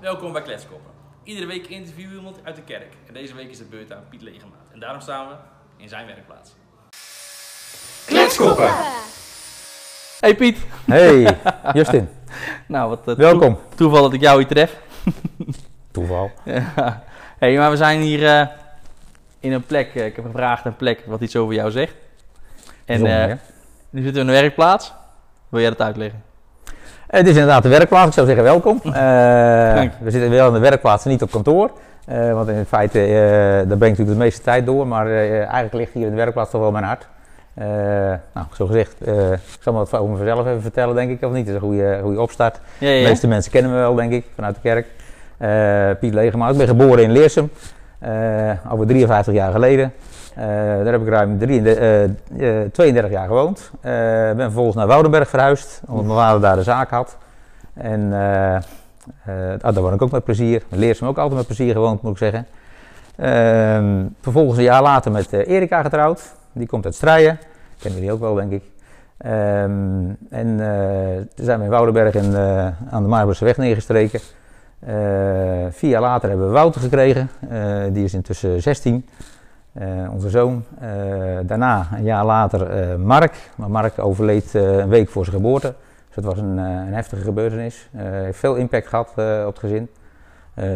Welkom 0.00 0.32
bij 0.32 0.42
Kletskoppen. 0.42 0.90
Iedere 1.22 1.46
week 1.46 1.66
interviewen 1.66 2.10
we 2.12 2.16
iemand 2.18 2.36
uit 2.42 2.56
de 2.56 2.62
kerk. 2.62 2.92
En 3.06 3.14
deze 3.14 3.34
week 3.34 3.50
is 3.50 3.58
het 3.58 3.70
beurt 3.70 3.92
aan 3.92 4.02
Piet 4.10 4.22
Legemaat. 4.22 4.66
En 4.72 4.80
daarom 4.80 5.00
staan 5.00 5.28
we 5.28 5.34
in 5.82 5.88
zijn 5.88 6.06
werkplaats. 6.06 6.54
Kletskoppen! 8.06 8.70
Hey 10.20 10.34
Piet. 10.36 10.58
Hey, 10.86 11.38
Justin. 11.72 12.08
Nou, 12.66 12.88
wat 12.88 13.08
eh, 13.08 13.14
Welkom. 13.14 13.54
toe- 13.54 13.62
toeval 13.76 14.02
dat 14.02 14.12
ik 14.12 14.20
jou 14.20 14.38
hier 14.38 14.46
tref. 14.48 14.76
Toeval. 15.92 16.30
Ja. 16.44 17.02
hey, 17.38 17.56
maar 17.56 17.70
we 17.70 17.76
zijn 17.76 18.00
hier 18.00 18.26
eh, 18.38 18.46
in 19.40 19.52
een 19.52 19.64
plek. 19.66 19.94
eh, 19.94 20.06
ik 20.06 20.16
heb 20.16 20.24
gevraagd 20.24 20.64
een 20.64 20.76
plek 20.76 21.02
wat 21.06 21.20
iets 21.20 21.36
over 21.36 21.54
jou 21.54 21.70
zegt. 21.70 21.94
En 22.84 23.06
eh, 23.06 23.34
nu 23.90 24.02
zitten 24.02 24.12
we 24.24 24.30
in 24.30 24.34
een 24.36 24.40
werkplaats. 24.42 24.92
Wil 25.48 25.60
jij 25.60 25.70
dat 25.70 25.80
uitleggen? 25.80 26.22
Het 27.08 27.26
is 27.26 27.32
inderdaad 27.32 27.62
de 27.62 27.68
werkplaats, 27.68 28.06
ik 28.06 28.12
zou 28.12 28.26
zeggen 28.26 28.44
welkom. 28.44 28.80
Eh, 28.84 28.92
we 30.00 30.10
zitten 30.10 30.30
wel 30.30 30.46
in 30.46 30.52
de 30.52 30.58
werkplaats 30.58 31.04
en 31.04 31.10
niet 31.10 31.22
op 31.22 31.30
kantoor. 31.30 31.70
Eh, 32.06 32.32
want 32.32 32.48
in 32.48 32.64
feite, 32.64 33.00
eh, 33.00 33.08
daar 33.08 33.66
ben 33.66 33.74
ik 33.74 33.78
natuurlijk 33.78 34.08
de 34.08 34.24
meeste 34.24 34.42
tijd 34.42 34.66
door. 34.66 34.86
Maar 34.86 35.06
eigenlijk 35.30 35.72
ligt 35.72 35.92
hier 35.92 36.04
in 36.04 36.10
de 36.10 36.16
werkplaats 36.16 36.50
toch 36.50 36.60
wel 36.60 36.70
mijn 36.70 36.84
hart. 36.84 37.06
Nou, 38.34 38.46
zo 38.52 38.66
gezegd, 38.66 38.94
ik 39.00 39.58
zal 39.60 39.72
maar 39.72 39.84
wat 39.90 40.00
over 40.00 40.16
mezelf 40.16 40.46
even 40.46 40.62
vertellen, 40.62 40.94
denk 40.94 41.10
ik, 41.10 41.24
of 41.24 41.32
niet? 41.32 41.46
Dat 41.46 41.54
is 41.54 41.60
een 41.62 41.68
goede, 41.68 41.98
goede 42.02 42.20
opstart. 42.20 42.60
Ja, 42.78 42.88
ja, 42.88 43.02
De 43.02 43.08
meeste 43.08 43.26
mensen 43.26 43.52
kennen 43.52 43.70
me 43.70 43.76
wel, 43.76 43.94
denk 43.94 44.12
ik, 44.12 44.24
vanuit 44.34 44.54
de 44.54 44.60
kerk. 44.60 44.86
Piet 45.98 46.14
Legema. 46.14 46.48
Ik 46.48 46.56
ben 46.56 46.66
geboren 46.66 47.02
in 47.02 47.12
Leersum, 47.12 47.50
over 48.70 48.86
53 48.86 49.34
jaar 49.34 49.52
geleden. 49.52 49.92
Eh, 50.38 50.44
daar 50.84 50.92
heb 50.92 51.00
ik 51.02 51.08
ruim 51.08 51.38
drie- 51.38 51.74
eh, 51.74 52.04
eh, 52.04 52.10
32 52.72 53.10
jaar 53.10 53.26
gewoond. 53.26 53.70
Eh, 53.80 53.90
ben 54.32 54.40
vervolgens 54.40 54.76
naar 54.76 54.86
Woudenberg 54.86 55.28
verhuisd, 55.28 55.80
omdat 55.86 56.04
mijn 56.04 56.18
vader 56.18 56.40
daar 56.40 56.56
de 56.56 56.62
zaak 56.62 56.90
had. 56.90 57.16
En 57.74 58.12
eh, 58.12 58.54
eh, 58.54 58.62
ah, 59.60 59.74
daar 59.74 59.82
woon 59.82 59.94
ik 59.94 60.02
ook 60.02 60.10
met 60.10 60.24
plezier. 60.24 60.62
In 60.68 60.78
Leersum 60.78 61.06
ook 61.06 61.18
altijd 61.18 61.36
met 61.38 61.46
plezier 61.46 61.72
gewoond, 61.72 62.02
moet 62.02 62.12
ik 62.12 62.18
zeggen. 62.18 62.46
Ehm, 63.16 64.04
vervolgens 64.20 64.58
een 64.58 64.64
jaar 64.64 64.82
later 64.82 65.12
met 65.12 65.32
eh, 65.32 65.48
Erika 65.48 65.82
getrouwd. 65.82 66.34
Die 66.52 66.66
komt 66.66 66.84
uit 66.84 66.94
Strijen. 66.94 67.38
Kennen 67.78 67.98
jullie 68.00 68.14
ook 68.14 68.20
wel, 68.20 68.34
denk 68.34 68.52
ik. 68.52 68.62
Ehm, 69.18 69.70
en 70.30 70.60
eh, 70.60 71.16
toen 71.34 71.44
zijn 71.44 71.58
we 71.58 71.64
in 71.64 71.70
Woudenberg 71.70 72.14
eh, 72.14 72.22
aan 72.90 73.02
de 73.02 73.08
Marburgse 73.08 73.44
weg 73.44 73.56
neergestreken. 73.56 74.20
Eh, 74.80 74.94
vier 75.70 75.90
jaar 75.90 76.00
later 76.00 76.28
hebben 76.28 76.46
we 76.46 76.52
Wouter 76.52 76.80
gekregen. 76.80 77.30
Eh, 77.50 77.82
die 77.92 78.04
is 78.04 78.14
intussen 78.14 78.62
16. 78.62 79.06
Eh, 79.72 80.12
onze 80.12 80.28
zoon. 80.28 80.64
Eh, 80.80 80.88
daarna, 81.42 81.88
een 81.94 82.02
jaar 82.02 82.24
later, 82.24 82.70
eh, 82.70 82.96
Mark. 82.96 83.50
Maar 83.56 83.70
Mark 83.70 83.98
overleed 83.98 84.54
een 84.54 84.88
week 84.88 85.08
voor 85.08 85.24
zijn 85.24 85.36
geboorte. 85.36 85.74
Dus 86.06 86.16
het 86.16 86.24
was 86.24 86.38
een, 86.38 86.56
een 86.56 86.94
heftige 86.94 87.22
gebeurtenis. 87.22 87.88
Heeft 87.96 88.38
veel 88.38 88.54
impact 88.54 88.86
gehad 88.86 89.12
eh, 89.16 89.44
op 89.46 89.52
het 89.52 89.58
gezin. 89.58 89.88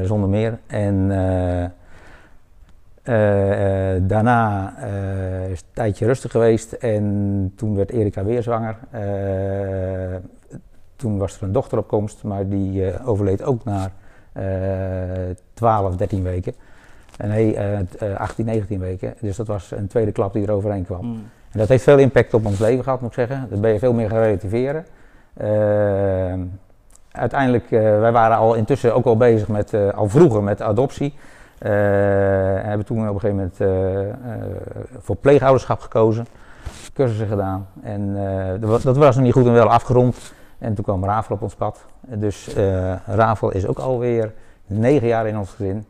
Zonder 0.02 0.28
meer. 0.28 0.58
En 0.66 1.08
daarna 4.06 4.74
is 5.48 5.58
het 5.58 5.66
een 5.68 5.74
tijdje 5.74 6.06
rustig 6.06 6.30
geweest 6.30 6.72
en 6.72 7.52
toen 7.56 7.76
werd 7.76 7.90
Erika 7.90 8.24
weer 8.24 8.42
zwanger. 8.42 8.76
Toen 10.96 11.18
was 11.18 11.36
er 11.36 11.42
een 11.42 11.52
dochter 11.52 11.78
op 11.78 11.88
komst, 11.88 12.22
maar 12.22 12.48
die 12.48 13.04
overleed 13.04 13.42
ook 13.42 13.64
na 13.64 13.90
eh 14.32 14.42
12, 15.54 15.96
13 15.96 16.22
weken. 16.22 16.54
En 17.18 17.28
nee, 17.28 17.56
eh, 17.56 17.78
t- 17.78 17.96
eh, 17.96 18.16
18, 18.16 18.44
19 18.44 18.78
weken. 18.80 19.14
Dus 19.20 19.36
dat 19.36 19.46
was 19.46 19.70
een 19.70 19.86
tweede 19.86 20.12
klap 20.12 20.32
die 20.32 20.46
er 20.46 20.52
overheen 20.52 20.84
kwam. 20.84 21.04
Mm. 21.06 21.24
En 21.52 21.58
dat 21.58 21.68
heeft 21.68 21.82
veel 21.82 21.98
impact 21.98 22.34
op 22.34 22.46
ons 22.46 22.58
leven 22.58 22.84
gehad, 22.84 23.00
moet 23.00 23.08
ik 23.08 23.14
zeggen. 23.28 23.46
Dat 23.50 23.60
ben 23.60 23.72
je 23.72 23.78
veel 23.78 23.92
meer 23.92 24.08
gaan 24.08 24.18
relativeren. 24.22 24.86
Eh, 25.36 26.32
uiteindelijk, 27.12 27.70
eh, 27.70 27.80
wij 27.80 28.12
waren 28.12 28.36
al 28.36 28.54
intussen 28.54 28.94
ook 28.94 29.04
al 29.04 29.16
bezig 29.16 29.48
met, 29.48 29.72
eh, 29.74 29.88
al 29.90 30.08
vroeger 30.08 30.42
met 30.42 30.62
adoptie. 30.62 31.14
En 31.58 31.72
hebben 32.68 32.86
toen 32.86 33.08
op 33.08 33.14
een 33.14 33.20
gegeven 33.20 33.52
moment 33.58 34.76
voor 34.98 35.16
pleegouderschap 35.16 35.80
gekozen. 35.80 36.26
Cursussen 36.94 37.26
gedaan. 37.28 37.66
En 37.82 38.14
dat 38.60 38.70
wa- 38.70 38.78
dat 38.92 38.96
was 38.96 39.14
nog 39.16 39.24
niet 39.24 39.32
goed 39.32 39.46
en 39.46 39.52
wel 39.52 39.70
afgerond. 39.70 40.32
En 40.58 40.74
toen 40.74 40.84
kwam 40.84 41.04
Ravel 41.04 41.34
op 41.34 41.42
ons 41.42 41.54
pad. 41.54 41.84
Dus 42.00 42.54
eh 42.54 42.92
Ravel 43.06 43.50
is 43.50 43.66
ook 43.66 43.78
alweer 43.78 44.32
negen 44.66 45.06
jaar 45.08 45.26
in 45.26 45.38
ons 45.38 45.50
gezin. 45.50 45.84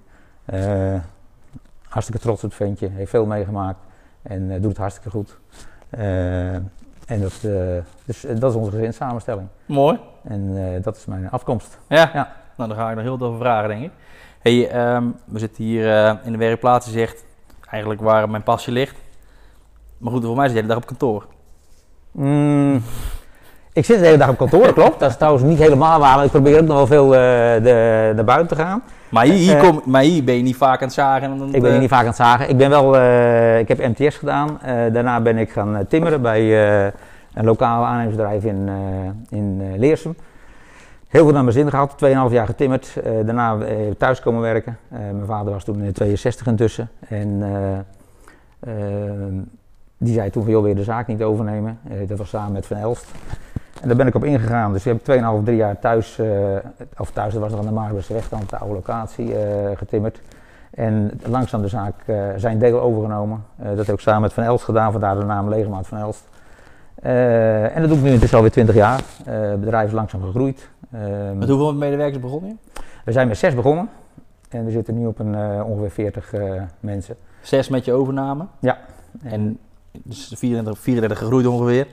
Hartstikke 1.93 2.23
trots 2.23 2.45
op 2.45 2.49
het 2.49 2.59
ventje. 2.59 2.89
Heeft 2.89 3.11
veel 3.11 3.27
meegemaakt. 3.27 3.79
En 4.23 4.51
eh, 4.51 4.61
doet 4.61 4.69
het 4.69 4.77
hartstikke 4.77 5.11
goed. 5.11 5.39
Eh, 5.91 6.55
en 7.07 7.21
dat, 7.21 7.33
eh, 7.43 7.53
dus, 8.05 8.21
dat 8.21 8.51
is 8.51 8.57
onze 8.57 8.71
gezinssamenstelling. 8.71 9.49
Mooi. 9.67 9.99
En 10.23 10.83
dat 10.83 10.97
is 10.97 11.05
mijn 11.05 11.31
afkomst. 11.31 11.79
Ja. 11.89 12.11
Ja. 12.15 12.33
Nou, 12.57 12.69
dan 12.69 12.79
ga 12.79 12.89
ik 12.91 12.95
nog 12.95 13.05
heel 13.05 13.17
veel 13.17 13.27
over 13.27 13.39
vragen, 13.39 13.69
denk 13.69 13.83
ik. 13.83 13.91
Hey, 14.39 14.71
ehm, 14.71 15.05
we 15.25 15.39
zitten 15.39 15.65
hier 15.65 16.19
in 16.25 16.33
de 16.33 16.39
werkplaats. 16.39 16.87
Je 16.87 16.93
zegt 16.93 17.25
eigenlijk 17.71 18.01
waar 18.03 18.31
mijn 18.31 18.43
passie 18.43 18.73
ligt. 18.73 18.97
Maar 19.99 20.13
goed, 20.13 20.25
voor 20.25 20.37
mij 20.37 20.45
zit 20.45 20.53
jij 20.53 20.63
de 20.63 20.69
dag 20.69 20.77
op 20.77 20.87
kantoor. 20.87 21.27
Mm, 22.11 22.83
ik 23.73 23.85
zit 23.85 23.99
de 23.99 24.05
hele 24.05 24.19
dag 24.19 24.29
op 24.29 24.37
kantoor, 24.39 24.73
klopt. 24.83 25.01
Dat 25.01 25.11
is 25.11 25.17
trouwens 25.17 25.45
niet 25.45 25.59
helemaal 25.59 26.01
waar. 26.01 26.13
want 26.15 26.25
Ik 26.25 26.31
probeer 26.31 26.61
ook 26.61 26.67
nog 26.67 26.77
wel 26.77 26.87
veel 26.87 27.05
eh, 27.15 27.21
de, 27.65 28.13
naar 28.15 28.25
buiten 28.25 28.57
te 28.57 28.63
gaan. 28.63 28.83
Maar 29.09 29.25
hier, 29.25 29.35
hier, 29.35 29.57
Eh, 29.57 29.63
kom, 29.69 29.83
maar 29.85 30.03
hier 30.03 30.25
ben 30.25 30.35
je 30.37 30.43
niet 30.43 30.57
vaak 30.57 30.79
aan 30.81 30.87
het 30.87 30.93
zagen. 30.93 31.53
Ik 31.53 31.63
ben 31.63 31.71
hier 31.71 31.81
niet 31.81 31.89
vaak 31.89 32.01
aan 32.01 32.07
het 32.07 32.17
zagen. 32.17 32.49
Ik 32.49 32.57
ben 32.57 32.71
wel, 32.71 32.97
eh, 32.97 33.59
ik 33.59 33.69
heb 33.69 33.79
MTS 33.79 34.17
gedaan. 34.17 34.61
Eh, 34.63 34.75
daarna 34.93 35.21
ben 35.21 35.39
ik 35.39 35.51
gaan 35.51 35.77
eh, 35.77 35.85
timmeren 35.89 36.23
bij 36.23 36.41
eh, 36.87 36.93
een 37.35 37.45
lokaal 37.45 37.85
aannemersbedrijf 37.85 38.45
in, 38.45 38.69
eh, 38.69 39.39
in 39.39 39.61
eh, 39.73 39.79
Leersum. 39.79 40.15
Heel 41.09 41.23
veel 41.25 41.33
naar 41.33 41.43
mijn 41.43 41.55
zin 41.57 41.71
gehad, 41.71 41.95
2,5 41.97 42.33
jaar 42.33 42.47
getimmerd. 42.47 42.93
Eh, 43.05 43.13
daarna 43.25 43.57
eh, 43.59 43.77
thuis 43.99 44.21
komen 44.21 44.41
werken. 44.41 44.79
Eh, 44.91 44.99
mijn 44.99 45.27
vader 45.27 45.53
was 45.53 45.65
toen 45.65 45.83
in 45.83 45.93
62 45.93 46.47
intussen. 46.47 46.89
En 47.09 47.39
eh, 47.43 47.79
eh, 48.75 49.13
die 49.99 50.15
zei 50.15 50.31
toen 50.31 50.43
van, 50.43 50.53
joh, 50.53 50.61
wil 50.61 50.71
je 50.71 50.77
de 50.77 50.83
zaak 50.83 51.07
niet 51.07 51.23
overnemen? 51.23 51.79
Eh, 51.91 52.09
dat 52.09 52.19
was 52.19 52.29
samen 52.29 52.53
met 52.53 52.67
Van 52.67 52.77
Elst. 52.77 53.07
En 53.83 53.89
daar 53.89 53.97
ben 53.97 54.07
ik 54.07 54.15
op 54.15 54.25
ingegaan. 54.25 54.73
Dus 54.73 54.87
ik 54.87 55.01
heb 55.05 55.21
2,5, 55.21 55.45
3 55.45 55.57
jaar 55.57 55.79
thuis, 55.79 56.19
eh, 56.19 56.27
of 56.99 57.11
thuis, 57.11 57.33
dat 57.33 57.43
was 57.43 57.51
nog 57.51 57.61
aan 57.61 57.67
de 57.67 57.73
Maarbergse 57.73 58.13
weg, 58.13 58.29
dan 58.29 58.41
op 58.41 58.49
de 58.49 58.57
oude 58.57 58.75
locatie 58.75 59.37
eh, 59.37 59.77
getimmerd. 59.77 60.21
En 60.71 61.21
langzaam 61.27 61.63
de 61.63 61.69
zaak 61.69 61.95
eh, 62.05 62.17
zijn 62.37 62.59
deel 62.59 62.81
overgenomen. 62.81 63.45
Dat 63.75 63.87
heb 63.87 63.95
ik 63.95 64.01
samen 64.01 64.21
met 64.21 64.33
Van 64.33 64.45
Elst 64.45 64.65
gedaan, 64.65 64.93
vandaar 64.93 65.19
de 65.19 65.25
naam 65.25 65.49
Legermaat 65.49 65.87
Van 65.87 65.99
Elst. 65.99 66.25
En 67.03 67.81
dat 67.81 67.89
doe 67.89 67.99
ik 67.99 68.05
nu 68.05 68.11
intussen 68.11 68.37
alweer 68.37 68.53
20 68.53 68.75
jaar. 68.75 69.01
Het 69.25 69.61
bedrijf 69.61 69.87
is 69.87 69.93
langzaam 69.93 70.23
gegroeid. 70.23 70.69
Ehm, 70.93 71.39
Met 71.39 71.49
hoeveel 71.49 71.75
medewerkers 71.75 72.21
begon 72.21 72.47
je? 72.47 72.55
we 73.05 73.13
zijn 73.13 73.29
met 73.29 73.39
zes 73.39 73.55
begonnen. 73.55 73.89
En 74.49 74.65
we 74.65 74.71
zitten 74.71 74.99
nu 74.99 75.07
op 75.07 75.19
een, 75.19 75.63
ongeveer 75.65 75.91
40 75.91 76.33
eh, 76.33 76.63
mensen. 76.81 77.17
Zes 77.41 77.69
met 77.69 77.85
je 77.85 77.93
overname. 77.93 78.47
Ja. 78.59 78.79
En 79.23 79.59
dus 79.91 80.33
34, 80.37 80.79
34 80.79 81.19
gegroeid 81.19 81.47
ongeveer. 81.47 81.87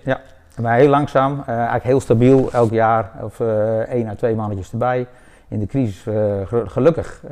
Maar 0.62 0.76
heel 0.78 0.90
langzaam, 0.90 1.44
eh, 1.46 1.56
eigenlijk 1.56 1.84
heel 1.84 2.00
stabiel, 2.00 2.50
elk 2.52 2.72
jaar 2.72 3.12
of 3.22 3.40
eh 3.40 3.80
één 3.80 4.08
à 4.08 4.16
twee 4.16 4.36
mannetjes 4.36 4.72
erbij. 4.72 5.08
In 5.48 5.60
de 5.60 5.66
crisis 5.66 6.08
eh, 6.08 6.14
ge- 6.46 6.64
gelukkig 6.66 7.24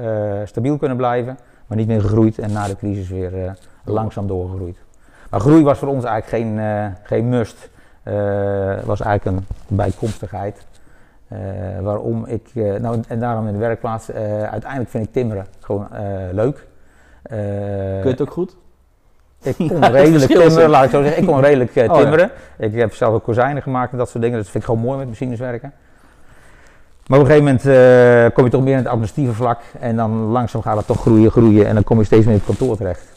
stabiel 0.46 0.78
kunnen 0.78 0.98
blijven, 0.98 1.38
maar 1.68 1.78
niet 1.78 1.88
meer 1.88 2.02
gegroeid 2.02 2.40
en 2.40 2.52
na 2.52 2.68
de 2.68 2.76
crisis 2.76 3.10
weer 3.10 3.58
langzaam 3.86 4.28
doorgegroeid. 4.28 4.78
Maar 5.30 5.40
groei 5.40 5.64
was 5.64 5.78
voor 5.80 5.88
ons 5.88 6.04
eigenlijk 6.04 6.44
geen, 6.44 6.60
geen 7.04 7.30
must, 7.30 7.70
Eh, 8.04 8.14
was 8.86 9.02
eigenlijk 9.02 9.38
een 9.38 9.46
bijkomstigheid. 9.68 10.66
Waarom 11.82 12.26
ik, 12.26 12.50
nou 12.54 13.02
en 13.08 13.20
daarom 13.20 13.48
in 13.48 13.54
de 13.54 13.59
werkplaats, 13.59 14.12
uiteindelijk 14.52 14.90
vind 14.90 15.06
ik 15.06 15.12
timmeren 15.14 15.46
gewoon 15.59 15.88
leuk. 16.32 16.68
Kun 17.24 17.38
je 18.04 18.09
het 18.09 18.22
ook 18.22 18.32
goed? 18.32 18.56
Ik 19.42 19.56
kon 19.68 19.68
Ja, 19.68 19.80
het 19.80 19.92
redelijk 19.92 20.31
timmeren, 20.31 20.70
laat 20.70 20.84
ik 20.84 20.90
zo 20.90 21.02
zeggen. 21.02 21.22
Ik 21.22 21.28
kon 21.28 21.42
redelijk 21.42 21.75
eh, 21.75 21.90
Oh, 21.90 21.96
ja. 21.96 22.02
timmeren. 22.02 22.31
Ik 22.58 22.74
heb 22.74 22.94
zelf 22.94 23.14
ook 23.14 23.24
kozijnen 23.24 23.62
gemaakt 23.62 23.92
en 23.92 23.98
dat 23.98 24.09
soort 24.09 24.24
dingen. 24.24 24.38
Dat 24.38 24.50
vind 24.50 24.64
ik 24.64 24.70
gewoon 24.70 24.86
mooi 24.86 24.98
met 24.98 25.08
machines 25.08 25.40
werken. 25.40 25.74
Maar 27.08 27.20
op 27.20 27.25
een 27.25 27.31
gegeven 27.31 27.46
moment 27.46 27.66
eh, 27.66 28.36
kom 28.36 28.44
je 28.44 28.50
toch 28.50 28.62
meer 28.64 28.72
in 28.72 28.78
het 28.78 28.88
administratieve 28.88 29.34
vlak. 29.34 29.62
En 29.80 29.96
dan 29.96 30.11
langzaam 30.11 30.61
gaat 30.61 30.78
het 30.78 30.88
toch 30.88 31.02
groeien, 31.02 31.32
groeien. 31.32 31.67
En 31.67 31.73
dan 31.73 31.84
kom 31.84 32.00
je 32.00 32.03
steeds 32.06 32.26
meer 32.26 32.35
op 32.35 32.46
kantoor 32.46 32.78
terecht. 32.78 33.16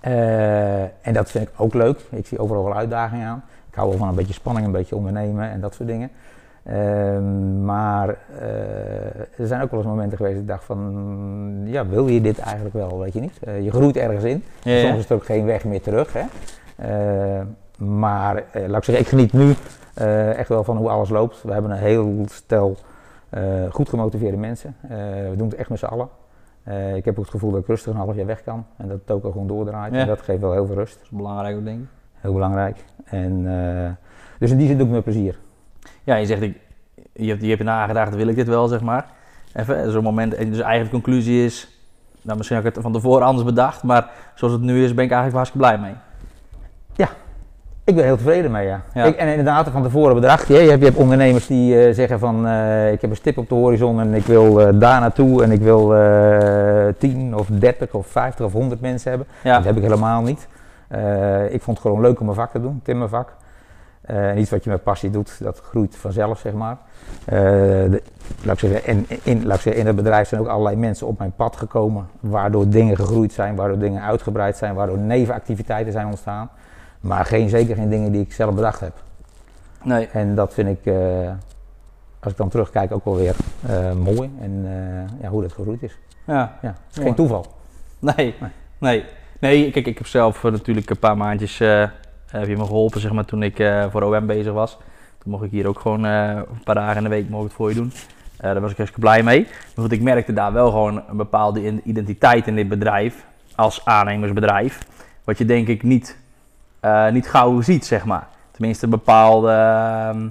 Eh, 0.00 0.82
en 0.82 1.12
dat 1.12 1.30
vind 1.30 1.48
ik 1.48 1.54
ook 1.56 1.74
leuk. 1.74 2.00
Ik 2.10 2.26
zie 2.26 2.38
overal 2.38 2.64
wel 2.64 2.74
uitdagingen 2.74 3.26
aan. 3.26 3.44
Ik 3.70 3.74
hou 3.76 3.88
wel 3.88 3.98
van 3.98 4.08
een 4.08 4.14
beetje 4.14 4.32
spanning, 4.32 4.66
een 4.66 4.72
beetje 4.72 4.96
ondernemen 4.96 5.50
en 5.50 5.60
dat 5.60 5.74
soort 5.74 5.88
dingen. 5.88 6.10
Ehm, 6.70 7.64
maar 7.64 8.16
eh, 8.38 9.40
er 9.40 9.46
zijn 9.46 9.62
ook 9.62 9.70
wel 9.70 9.80
eens 9.80 9.88
momenten 9.88 10.16
geweest 10.16 10.34
dat 10.34 10.42
ik 10.42 10.48
dacht 10.48 10.64
van, 10.64 11.62
ja, 11.64 11.86
wil 11.86 12.06
je 12.06 12.20
dit 12.20 12.38
eigenlijk 12.38 12.74
wel, 12.74 12.98
weet 12.98 13.12
je 13.12 13.20
niet. 13.20 13.38
Eh, 13.44 13.64
je 13.64 13.70
groeit 13.70 13.96
ergens 13.96 14.24
in. 14.24 14.44
Ja, 14.62 14.72
ja. 14.72 14.88
Soms 14.88 14.98
is 14.98 15.10
er 15.10 15.16
ook 15.16 15.24
geen 15.24 15.44
weg 15.44 15.64
meer 15.64 15.80
terug. 15.80 16.12
Hè? 16.12 16.24
Eh, 16.76 17.40
maar 17.78 18.44
laat 18.52 18.76
ik 18.76 18.84
zeggen, 18.84 18.98
ik 18.98 19.08
geniet 19.08 19.32
nu 19.32 19.54
echt 20.36 20.48
wel 20.48 20.64
van 20.64 20.76
hoe 20.76 20.88
alles 20.88 21.08
loopt. 21.08 21.42
We 21.42 21.52
hebben 21.52 21.70
een 21.70 21.76
heel 21.76 22.24
stel 22.26 22.76
goed 23.70 23.88
gemotiveerde 23.88 24.36
mensen. 24.36 24.76
We 25.30 25.34
doen 25.36 25.48
het 25.48 25.58
echt 25.58 25.68
met 25.68 25.78
z'n 25.78 25.84
allen. 25.84 26.08
Ik 26.94 27.04
heb 27.04 27.18
ook 27.18 27.24
het 27.24 27.30
gevoel 27.30 27.50
dat 27.50 27.60
ik 27.60 27.66
rustig 27.66 27.92
een 27.92 27.98
half 27.98 28.16
jaar 28.16 28.26
weg 28.26 28.42
kan 28.42 28.66
en 28.76 28.88
dat 28.88 28.98
het 29.00 29.10
ook 29.10 29.24
al 29.24 29.30
gewoon 29.30 29.46
doordraait. 29.46 29.94
Ja. 29.94 30.00
En 30.00 30.06
dat 30.06 30.20
geeft 30.20 30.40
wel 30.40 30.52
heel 30.52 30.66
veel 30.66 30.74
rust. 30.74 30.94
Dat 30.94 31.02
is 31.02 31.10
belangrijk 31.10 31.64
denk 31.64 31.80
ik. 31.80 31.86
Heel 32.14 32.32
belangrijk. 32.32 32.84
En, 33.04 33.44
dus 34.38 34.50
in 34.50 34.56
die 34.56 34.66
zin 34.66 34.78
doe 34.78 34.86
ik 34.86 34.92
met 34.92 35.04
plezier. 35.04 35.38
Ja, 36.10 36.16
je 36.16 36.26
zegt, 36.26 36.42
ik, 36.42 36.56
je, 37.12 37.28
hebt, 37.28 37.42
je 37.42 37.48
hebt 37.48 37.62
nagedacht, 37.62 38.14
wil 38.14 38.28
ik 38.28 38.36
dit 38.36 38.48
wel, 38.48 38.68
zeg 38.68 38.80
maar. 38.80 39.06
Even 39.54 39.90
zo'n 39.90 40.02
moment. 40.02 40.34
En 40.34 40.50
dus 40.50 40.60
eigenlijk 40.60 40.90
de 40.90 41.00
conclusie 41.02 41.44
is, 41.44 41.68
nou 42.22 42.36
misschien 42.36 42.56
had 42.56 42.66
ik 42.66 42.74
het 42.74 42.82
van 42.82 42.92
tevoren 42.92 43.26
anders 43.26 43.46
bedacht, 43.46 43.82
maar 43.82 44.10
zoals 44.34 44.52
het 44.52 44.62
nu 44.62 44.84
is, 44.84 44.94
ben 44.94 45.04
ik 45.04 45.10
eigenlijk 45.10 45.34
hartstikke 45.34 45.66
blij 45.66 45.78
mee. 45.78 45.94
Ik 47.84 47.94
ben 47.94 48.04
heel 48.04 48.16
tevreden 48.16 48.50
mee, 48.50 48.66
ja. 48.66 48.80
Ja. 48.94 49.04
Ik, 49.04 49.16
en 49.16 49.28
inderdaad, 49.28 49.68
van 49.68 49.82
tevoren 49.82 50.14
bedacht 50.14 50.48
je. 50.48 50.54
Je 50.54 50.68
hebt, 50.68 50.78
je 50.78 50.84
hebt 50.86 50.98
ondernemers 50.98 51.46
die 51.46 51.86
eh, 51.86 51.94
zeggen 51.94 52.18
van, 52.18 52.46
eh, 52.46 52.92
ik 52.92 53.00
heb 53.00 53.10
een 53.10 53.16
stip 53.16 53.38
op 53.38 53.48
de 53.48 53.54
horizon 53.54 54.00
en 54.00 54.14
ik 54.14 54.24
wil 54.24 54.60
eh, 54.60 54.68
daar 54.74 55.00
naartoe 55.00 55.42
en 55.42 55.50
ik 55.52 55.60
wil 55.60 55.94
eh 55.94 56.88
10 56.98 57.36
of 57.36 57.46
30 57.50 57.92
of 57.92 58.06
50 58.06 58.46
of 58.46 58.52
100 58.52 58.80
mensen 58.80 59.10
hebben. 59.10 59.28
Ja, 59.42 59.56
Dat 59.56 59.64
heb 59.64 59.76
ik 59.76 59.82
helemaal 59.82 60.22
niet. 60.22 60.48
Eh, 60.88 61.52
ik 61.52 61.62
vond 61.62 61.76
het 61.76 61.86
gewoon 61.86 62.02
leuk 62.02 62.18
om 62.18 62.24
mijn 62.24 62.36
vak 62.36 62.50
te 62.50 62.60
doen, 62.60 62.80
timmervak. 62.82 63.28
Eh, 63.28 63.34
en 64.12 64.38
iets 64.38 64.50
wat 64.50 64.64
je 64.64 64.70
met 64.70 64.82
passie 64.82 65.10
doet, 65.10 65.38
dat 65.42 65.60
groeit 65.60 65.96
vanzelf, 65.96 66.38
zeg 66.38 66.52
maar. 66.52 66.76
Eh, 67.24 67.38
de- 67.40 68.02
laat 68.42 68.62
ik 68.62 68.70
zeggen, 68.70 68.86
in, 68.86 69.06
in, 69.22 69.46
laat 69.46 69.56
ik 69.56 69.62
zeggen, 69.62 69.80
in 69.80 69.86
het 69.86 69.96
bedrijf 69.96 70.28
zijn 70.28 70.40
ook 70.40 70.46
allerlei 70.46 70.76
mensen 70.76 71.06
op 71.06 71.18
mijn 71.18 71.32
pad 71.36 71.56
gekomen, 71.56 72.06
waardoor 72.20 72.68
dingen 72.68 72.96
gegroeid 72.96 73.32
zijn, 73.32 73.54
waardoor 73.56 73.78
dingen 73.78 74.02
uitgebreid 74.02 74.56
zijn, 74.56 74.74
waardoor 74.74 74.98
nevenactiviteiten 74.98 75.92
zijn 75.92 76.06
ontstaan. 76.06 76.50
Maar 77.00 77.24
geen, 77.24 77.48
zeker 77.48 77.76
geen 77.76 77.88
dingen 77.90 78.12
die 78.12 78.20
ik 78.20 78.32
zelf 78.32 78.54
bedacht 78.54 78.80
heb. 78.80 78.92
nee. 79.82 80.06
En 80.12 80.34
dat 80.34 80.54
vind 80.54 80.68
ik, 80.68 80.86
eh, 80.86 81.30
als 82.20 82.32
ik 82.32 82.38
dan 82.38 82.48
terugkijk, 82.48 82.92
ook 82.92 83.04
wel 83.04 83.16
weer 83.16 83.36
eh, 83.66 83.92
mooi. 83.92 84.30
En 84.40 84.62
eh, 84.64 85.22
ja, 85.22 85.28
hoe 85.28 85.42
dat 85.42 85.52
gegroeid 85.52 85.82
is. 85.82 85.98
Ja. 86.24 86.58
Ja, 86.62 86.68
het 86.86 86.96
is 86.96 87.02
geen 87.02 87.14
toeval. 87.14 87.46
Nee, 87.98 88.14
Nee. 88.40 88.50
nee. 88.78 89.04
Nee, 89.40 89.70
kijk, 89.70 89.86
ik 89.86 89.98
heb 89.98 90.06
zelf 90.06 90.44
eh, 90.44 90.50
natuurlijk 90.52 90.90
een 90.90 90.98
paar 90.98 91.16
maandjes, 91.16 91.60
eh, 91.60 91.88
heb 92.38 92.48
je 92.48 92.56
me 92.56 92.64
geholpen 92.64 93.00
zeg 93.00 93.12
maar, 93.12 93.24
toen 93.24 93.42
ik 93.42 93.58
eh, 93.58 93.84
voor 93.90 94.02
OM 94.02 94.26
bezig 94.26 94.52
was. 94.52 94.78
Toen 95.18 95.32
mocht 95.32 95.44
ik 95.44 95.50
hier 95.50 95.66
ook 95.66 95.80
gewoon 95.80 96.06
eh, 96.06 96.28
een 96.28 96.62
paar 96.64 96.74
dagen 96.74 96.96
in 96.96 97.02
de 97.02 97.08
week 97.08 97.28
mocht 97.28 97.44
het 97.44 97.52
voor 97.52 97.68
je 97.68 97.74
doen. 97.74 97.92
Eh, 98.36 98.52
daar 98.52 98.60
was 98.60 98.70
ik 98.70 98.76
hartstikke 98.76 99.08
blij 99.08 99.22
mee. 99.22 99.42
Maar 99.42 99.84
goed, 99.84 99.92
ik 99.92 100.02
merkte 100.02 100.32
daar 100.32 100.52
wel 100.52 100.70
gewoon 100.70 101.02
een 101.08 101.16
bepaalde 101.16 101.82
identiteit 101.82 102.46
in 102.46 102.54
dit 102.54 102.68
bedrijf, 102.68 103.26
als 103.54 103.84
aannemersbedrijf. 103.84 104.78
Wat 105.24 105.38
je 105.38 105.44
denk 105.44 105.68
ik 105.68 105.82
niet, 105.82 106.16
niet 107.12 107.28
gauw 107.28 107.60
ziet, 107.60 107.86
zeg 107.86 108.04
maar. 108.04 108.28
Tenminste, 108.50 108.84
een 108.84 108.90
bepaalde... 108.90 109.50
ehm, 109.50 110.26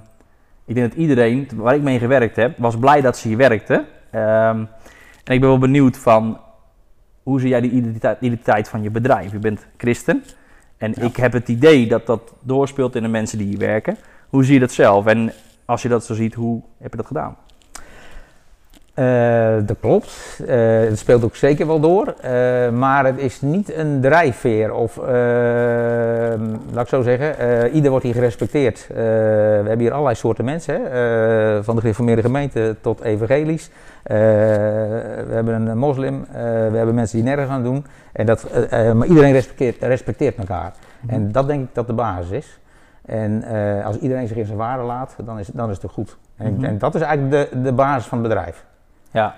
ik 0.65 0.75
denk 0.75 0.89
dat 0.89 0.99
iedereen 0.99 1.49
waar 1.55 1.75
ik 1.75 1.81
mee 1.81 1.99
gewerkt 1.99 2.35
heb, 2.35 2.57
was 2.57 2.77
blij 2.77 3.01
dat 3.01 3.17
ze 3.17 3.27
hier 3.27 3.37
werkte. 3.37 3.85
Ehm, 4.11 4.65
en 5.23 5.33
ik 5.33 5.39
ben 5.39 5.49
wel 5.49 5.57
benieuwd 5.57 5.97
van, 5.97 6.39
hoe 7.23 7.39
zie 7.39 7.49
jij 7.49 7.61
die 7.61 7.71
identiteit 8.19 8.69
van 8.69 8.81
je 8.81 8.89
bedrijf? 8.89 9.31
Je 9.31 9.39
bent 9.39 9.67
christen. 9.77 10.23
En 10.79 10.93
Ja. 10.97 11.03
ik 11.03 11.15
heb 11.15 11.33
het 11.33 11.47
idee 11.47 11.87
dat 11.87 12.05
dat 12.05 12.33
doorspeelt 12.41 12.95
in 12.95 13.01
de 13.01 13.07
mensen 13.07 13.37
die 13.37 13.47
hier 13.47 13.57
werken. 13.57 13.97
Hoe 14.29 14.43
zie 14.43 14.53
je 14.53 14.59
dat 14.59 14.71
zelf? 14.71 15.05
En 15.05 15.31
als 15.65 15.81
je 15.81 15.89
dat 15.89 16.05
zo 16.05 16.13
ziet, 16.13 16.33
hoe 16.33 16.61
heb 16.77 16.91
je 16.91 16.97
dat 16.97 17.07
gedaan? 17.07 17.35
Eh, 18.99 19.55
dat 19.65 19.77
klopt. 19.79 20.39
Eh, 20.47 20.57
het 20.79 20.99
speelt 20.99 21.23
ook 21.23 21.35
zeker 21.35 21.67
wel 21.67 21.79
door. 21.79 22.15
Eh, 22.21 22.69
maar 22.69 23.05
het 23.05 23.17
is 23.17 23.41
niet 23.41 23.73
een 23.73 24.01
drijfveer. 24.01 24.73
Of, 24.73 24.97
laat 26.73 26.83
ik 26.83 26.87
zo 26.87 27.01
zeggen, 27.01 27.69
ieder 27.71 27.89
wordt 27.89 28.05
hier 28.05 28.13
gerespecteerd. 28.13 28.87
We 28.93 29.01
hebben 29.65 29.79
hier 29.79 29.91
allerlei 29.91 30.15
soorten 30.15 30.45
mensen. 30.45 30.73
Hè? 30.73 31.63
Van 31.63 31.75
de 31.75 31.81
gereformeerde 31.81 32.21
gemeente 32.21 32.75
tot 32.81 33.01
evangelisch. 33.01 33.69
Eh, 34.03 34.15
we 34.17 35.29
hebben 35.29 35.67
een 35.67 35.77
moslim. 35.77 36.23
eh, 36.31 36.33
we 36.43 36.77
hebben 36.77 36.95
mensen 36.95 37.15
die 37.17 37.25
nergens 37.25 37.49
aan 37.49 37.63
doen. 37.63 37.85
En 38.13 38.25
dat, 38.25 38.43
eh, 38.43 38.91
maar 38.91 39.07
iedereen 39.07 39.31
respecteert, 39.31 39.81
respecteert 39.83 40.37
elkaar. 40.37 40.73
En 41.07 41.31
dat 41.31 41.47
denk 41.47 41.63
ik 41.67 41.75
dat 41.75 41.87
de 41.87 41.93
basis 41.93 42.29
is. 42.29 42.59
En 43.05 43.43
als 43.83 43.97
iedereen 43.97 44.27
zich 44.27 44.37
in 44.37 44.45
zijn 44.45 44.57
waarde 44.57 44.83
laat, 44.83 45.15
dan 45.25 45.39
is, 45.39 45.47
dan 45.47 45.69
is 45.69 45.81
het 45.81 45.91
goed. 45.91 46.17
En, 46.37 46.53
Mhm. 46.53 46.63
en 46.65 46.77
dat 46.77 46.95
is 46.95 47.01
eigenlijk 47.01 47.51
de, 47.51 47.61
de 47.61 47.73
basis 47.73 48.05
van 48.05 48.17
het 48.17 48.27
bedrijf. 48.27 48.65
Ja, 49.11 49.33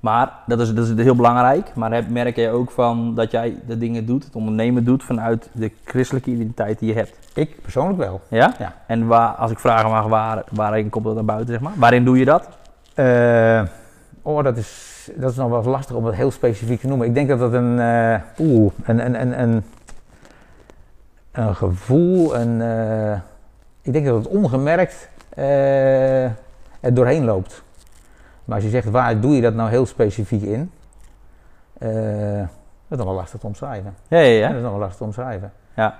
maar 0.00 0.32
dat 0.46 0.60
is, 0.60 0.74
dat 0.74 0.86
is 0.88 1.02
heel 1.04 1.16
belangrijk. 1.16 1.74
Maar 1.74 1.92
heb- 1.92 2.08
merk 2.10 2.36
jij 2.36 2.52
ook 2.52 2.70
van 2.70 3.14
dat 3.14 3.30
jij 3.30 3.56
de 3.66 3.78
dingen 3.78 4.06
doet, 4.06 4.24
het 4.24 4.34
ondernemen 4.36 4.84
doet 4.84 5.04
vanuit 5.04 5.48
de 5.52 5.72
christelijke 5.84 6.30
identiteit 6.30 6.78
die 6.78 6.88
je 6.88 6.94
hebt? 6.94 7.18
Ik 7.34 7.62
persoonlijk 7.62 7.98
wel. 7.98 8.20
Ja? 8.28 8.52
Ja. 8.58 8.72
En 8.86 9.06
waar, 9.06 9.28
als 9.28 9.50
ik 9.50 9.58
vragen 9.58 9.90
mag, 9.90 10.06
waar, 10.06 10.44
waarin 10.52 10.88
komt 10.90 11.04
dat 11.04 11.14
naar 11.14 11.24
buiten, 11.24 11.48
zeg 11.48 11.60
maar? 11.60 11.72
Waarin 11.76 12.04
doe 12.04 12.18
je 12.18 12.24
dat? 12.24 12.48
Oh, 14.26 14.42
dat 14.42 14.56
is, 14.56 15.10
dat 15.14 15.30
is 15.30 15.36
nog 15.36 15.50
wel 15.50 15.62
lastig 15.62 15.96
om 15.96 16.04
het 16.04 16.14
heel 16.14 16.30
specifiek 16.30 16.80
te 16.80 16.86
noemen. 16.86 17.06
Ik 17.06 17.14
denk 17.14 17.28
dat 17.28 17.38
dat 17.38 17.52
een, 17.52 17.78
eh, 17.78 18.20
oeh, 18.38 18.72
een, 18.84 19.04
een, 19.04 19.20
een, 19.20 19.40
een, 19.40 19.64
een 21.32 21.54
gevoel, 21.54 22.36
een, 22.36 22.60
eh, 22.60 23.18
ik 23.82 23.92
denk 23.92 24.06
dat 24.06 24.16
het 24.16 24.26
ongemerkt 24.26 25.08
eh, 25.28 26.24
er 26.80 26.94
doorheen 26.94 27.24
loopt. 27.24 27.62
Maar 28.44 28.54
als 28.54 28.64
je 28.64 28.70
zegt, 28.70 28.90
waar 28.90 29.20
doe 29.20 29.34
je 29.34 29.40
dat 29.40 29.54
nou 29.54 29.70
heel 29.70 29.86
specifiek 29.86 30.42
in? 30.42 30.70
Dat 32.88 32.98
is 32.98 33.04
nog 33.04 33.06
wel 33.06 33.14
lastig 33.14 33.40
te 33.40 33.46
omschrijven. 33.46 33.94
Ja, 34.08 34.18
ja, 34.18 34.46
dat 34.46 34.56
is 34.56 34.62
nog 34.62 34.70
wel 34.70 34.80
lastig 34.80 34.98
te 34.98 35.04
omschrijven. 35.04 35.52
Ja. 35.74 35.96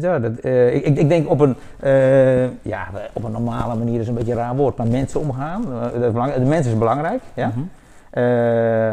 Ja, 0.00 0.18
dat, 0.18 0.32
eh, 0.38 0.74
ik, 0.74 0.84
ik- 0.98 1.08
denk 1.08 1.30
op 1.30 1.40
een, 1.40 1.56
eh, 1.80 2.44
ja, 2.62 2.86
op 3.12 3.24
een 3.24 3.32
normale 3.32 3.74
manier 3.74 4.00
is 4.00 4.08
een 4.08 4.14
beetje 4.14 4.32
een 4.32 4.38
raar 4.38 4.56
woord, 4.56 4.76
maar 4.76 4.86
mensen 4.86 5.20
omgaan. 5.20 5.64
eh, 6.02 6.34
de 6.34 6.40
mens 6.44 6.66
is 6.66 6.78
belangrijk. 6.78 7.20
Ja? 7.34 7.46
Mhm. 7.54 7.60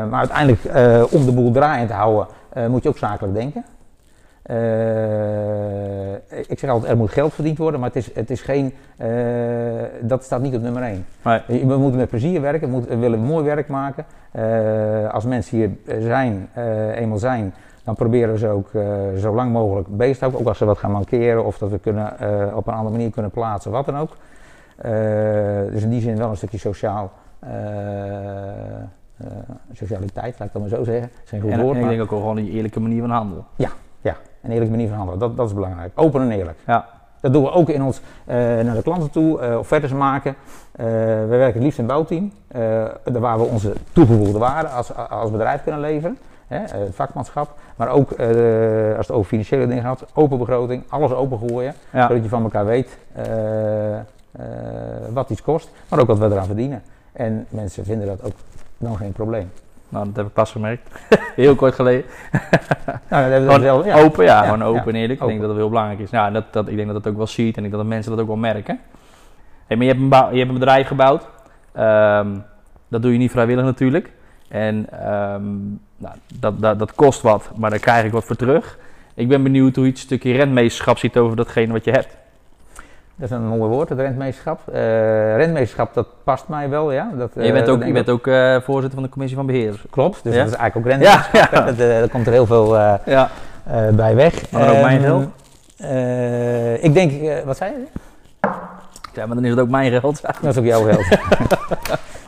Maar 0.10 0.20
uiteindelijk, 0.20 0.62
om 1.12 1.26
de 1.26 1.32
boel 1.34 1.52
draaiend 1.52 1.88
te 1.90 1.94
houden, 1.96 2.28
moet 2.70 2.84
je 2.84 2.90
ook 2.90 2.98
zakelijk 2.98 3.34
denken. 3.34 3.64
Ik 6.48 6.60
zeg 6.60 6.70
altijd, 6.70 6.92
er 6.92 6.98
moet 6.98 7.12
geld 7.12 7.34
verdiend 7.34 7.58
worden, 7.58 7.80
maar 7.80 7.90
het 7.90 7.98
is, 7.98 8.14
het 8.16 8.30
is 8.30 8.42
geen, 8.42 8.74
dat 10.02 10.24
staat 10.24 10.42
niet 10.42 10.56
op 10.56 10.62
nummer 10.62 10.84
één. 10.84 11.06
Nee. 11.24 11.66
We 11.66 11.78
moeten 11.78 12.00
met 12.00 12.10
plezier 12.10 12.42
werken, 12.42 12.68
we, 12.68 12.74
moeten- 12.74 12.90
we 12.90 12.98
willen 12.98 13.20
mooi 13.20 13.44
werk 13.46 13.68
maken. 13.68 14.06
Als 15.12 15.26
mensen 15.26 15.58
hier 15.58 15.70
zijn, 16.02 16.50
eenmaal 16.96 17.18
zijn, 17.18 17.54
dan 17.84 17.96
proberen 17.96 18.32
we 18.32 18.38
ze 18.38 18.48
ook 18.48 18.74
eh, 18.74 18.84
zo 19.18 19.36
lang 19.36 19.52
mogelijk 19.52 19.98
bezig 19.98 20.14
te 20.14 20.20
houden. 20.20 20.42
Ook 20.42 20.48
als 20.48 20.58
ze 20.58 20.66
wat 20.66 20.78
gaan 20.78 20.92
mankeren 20.92 21.46
of 21.46 21.58
dat 21.58 21.70
we 21.70 21.80
kunnen, 21.80 22.20
eh, 22.20 22.56
op 22.56 22.68
een 22.68 22.74
andere 22.74 22.92
manier 22.96 23.12
kunnen 23.12 23.32
plaatsen, 23.32 23.72
wat 23.72 23.86
dan 23.86 23.98
ook. 23.98 24.10
Eh, 24.78 24.92
dus 25.72 25.84
in 25.84 25.90
die 25.90 26.02
zin 26.02 26.18
wel 26.18 26.30
een 26.30 26.38
stukje 26.38 26.58
sociaal, 26.58 27.12
socialiteit, 29.74 30.40
laat 30.40 30.48
ik 30.48 30.54
dat 30.54 30.62
maar 30.62 30.70
zo 30.70 30.84
zeggen. 30.84 31.10
Geen 31.26 31.42
goed 31.42 31.52
En, 31.52 31.62
woord, 31.62 31.78
en 31.78 31.84
ik 31.84 31.90
denk 31.90 32.02
ook 32.02 32.10
gewoon 32.10 32.38
een 32.38 32.48
eerlijke 32.48 32.80
manier 32.80 33.02
van 33.02 33.10
handelen. 33.10 33.44
een 34.42 34.52
eerlijke 34.52 34.72
manier 34.72 34.88
van 34.88 34.98
handelen. 34.98 35.20
Dat, 35.20 35.38
dat 35.38 35.48
is 35.48 35.54
belangrijk. 35.54 35.92
Open 35.96 36.22
en 36.22 36.32
eerlijk. 36.32 36.58
Ja. 36.66 36.86
Dat 37.22 37.34
doen 37.34 37.44
we 37.44 37.52
ook 37.52 37.70
in 37.70 37.84
ons, 37.84 38.02
naar 38.26 38.76
de 38.76 38.82
klanten 38.84 39.12
toe, 39.12 39.58
offertes 39.58 39.92
maken. 39.92 40.36
We 40.76 41.26
werken 41.28 41.54
het 41.54 41.64
liefst 41.64 41.80
in 41.80 41.86
bouwteam, 41.86 42.32
waar 43.04 43.38
we 43.38 43.44
onze 43.44 43.74
toegevoegde 43.94 44.38
waarde 44.38 44.68
als, 44.68 44.96
als 44.96 45.32
bedrijf 45.32 45.64
kunnen 45.64 45.82
leveren. 45.82 46.18
Hè, 46.50 46.64
eh, 46.64 46.72
het 46.80 46.96
vakmanschap, 46.96 47.54
maar 47.76 47.88
ook 47.90 48.12
eh, 48.12 48.28
als 48.98 49.08
het 49.08 49.12
over 49.12 49.30
financiële 49.30 49.68
dingen 49.68 49.84
gaat, 49.84 50.06
open 50.14 50.38
begroting, 50.38 50.84
alles 50.90 51.12
opengooien, 51.12 51.74
Ja. 51.94 52.08
zodat 52.08 52.24
je 52.24 52.30
van 52.30 52.44
elkaar 52.44 52.66
weet 52.66 52.98
eh, 53.14 53.98
eh, 53.98 54.04
wat 55.14 55.30
iets 55.30 55.42
kost, 55.42 55.70
maar 55.90 56.00
ook 56.00 56.08
wat 56.08 56.18
we 56.18 56.26
eraan 56.26 56.46
verdienen. 56.46 56.82
En 57.12 57.46
mensen 57.50 57.86
vinden 57.86 58.08
dat 58.08 58.24
ook 58.24 58.34
dan 58.78 58.98
geen 58.98 59.12
probleem. 59.12 59.52
Nou, 59.90 60.06
dat 60.06 60.16
heb 60.16 60.26
ik 60.26 60.34
pas 60.34 60.52
gemerkt. 60.52 60.90
Heel 61.36 61.56
kort 61.56 61.74
geleden. 61.76 62.06
Nou, 63.10 63.24
dat 63.24 63.32
hebben 63.32 63.54
we 63.56 63.62
zelf, 63.62 63.86
ja. 63.86 64.00
Open, 64.02 64.26
ja, 64.26 64.44
Ja, 64.44 64.44
gewoon 64.44 64.64
open 64.64 64.88
en 64.94 64.96
eerlijk. 64.96 65.22
Ik 65.22 65.28
denk 65.28 65.40
dat 65.40 65.50
dat 65.50 65.58
heel 65.58 65.70
belangrijk 65.70 66.00
is. 66.00 66.10
Ja, 66.10 66.32
dat, 66.32 66.44
dat, 66.52 66.68
ik 66.68 66.76
denk 66.76 66.88
dat 66.92 67.04
dat 67.04 67.12
ook 67.12 67.18
wel 67.18 67.28
ziet 67.28 67.58
en 67.58 67.64
ik 67.64 67.70
denk 67.70 67.82
dat 67.82 67.92
mensen 67.92 68.12
dat 68.12 68.22
ook 68.22 68.28
wel 68.28 68.36
merken. 68.36 68.80
Hey, 69.68 69.78
maar 69.78 69.86
je 69.86 69.92
hebt, 69.94 70.04
een 70.04 70.32
je 70.32 70.38
hebt 70.38 70.50
een 70.50 70.60
bedrijf 70.60 70.88
gebouwd. 70.88 71.28
Ehm, 71.72 72.28
dat 72.88 73.02
doe 73.02 73.12
je 73.12 73.18
niet 73.18 73.32
vrijwillig 73.32 73.64
natuurlijk. 73.64 74.12
En 74.50 74.88
ehm, 74.92 75.44
nou, 75.98 76.16
dat, 76.40 76.62
dat, 76.62 76.80
dat 76.80 76.94
kost 76.96 77.22
wat, 77.22 77.50
maar 77.56 77.70
daar 77.70 77.80
krijg 77.80 78.06
ik 78.06 78.12
wat 78.12 78.24
voor 78.24 78.36
terug. 78.36 78.78
Ik 79.14 79.28
ben 79.28 79.44
benieuwd 79.44 79.76
hoe 79.76 79.84
je 79.86 79.90
het 79.92 80.00
stukje 80.00 80.34
rentmeesterschap 80.34 80.98
ziet 80.98 81.18
over 81.18 81.36
datgene 81.36 81.74
wat 81.74 81.84
je 81.86 81.92
hebt. 81.92 82.18
Dat 83.16 83.30
is 83.30 83.36
een 83.36 83.48
mooi 83.48 83.70
woord, 83.72 83.90
het 83.90 84.00
rentmeesterschap. 84.00 84.60
Eh 84.68 85.36
rentmeesterschap, 85.36 85.94
dat 85.94 86.08
past 86.24 86.48
mij 86.48 86.70
wel, 86.70 86.92
ja. 86.92 87.10
Dat, 87.18 87.32
je 87.34 87.52
bent 87.52 87.68
eh, 87.68 87.74
ook, 87.74 87.78
dat 87.80 87.88
je 87.88 87.94
bent 87.94 88.10
ook 88.10 88.28
eh, 88.28 88.56
voorzitter 88.62 88.94
van 88.94 89.04
de 89.04 89.10
commissie 89.10 89.38
van 89.38 89.46
beheer. 89.48 89.82
Klopt, 89.90 90.24
dus 90.24 90.34
Ja? 90.36 90.44
dat 90.44 90.52
is 90.52 90.58
eigenlijk 90.58 90.88
ook 90.88 90.94
rentmeesterschap. 90.94 91.52
Ja, 91.52 91.60
ja. 91.60 91.66
Dat, 91.66 91.78
daar 91.78 92.10
komt 92.10 92.28
er 92.28 92.32
heel 92.34 92.46
veel 92.46 92.78
eh, 92.78 92.94
Ja. 93.06 93.30
eh, 93.64 93.88
bij 93.90 94.16
weg. 94.16 94.52
Maar 94.52 94.70
ook 94.70 94.82
mijn 94.82 94.98
Ehm, 95.04 95.06
geld? 95.06 95.26
eh, 95.78 96.84
ik 96.84 96.94
denk, 96.94 97.46
wat 97.46 97.58
zei 97.58 97.72
je? 97.72 97.84
ja, 99.14 99.26
maar 99.26 99.36
dan 99.36 99.44
is 99.46 99.50
het 99.52 99.60
ook 99.60 99.70
mijn 99.70 99.92
geld. 100.00 100.22
Dat 100.22 100.44
is 100.44 100.58
ook 100.58 100.66
jouw 100.66 100.84
geld. 100.84 101.06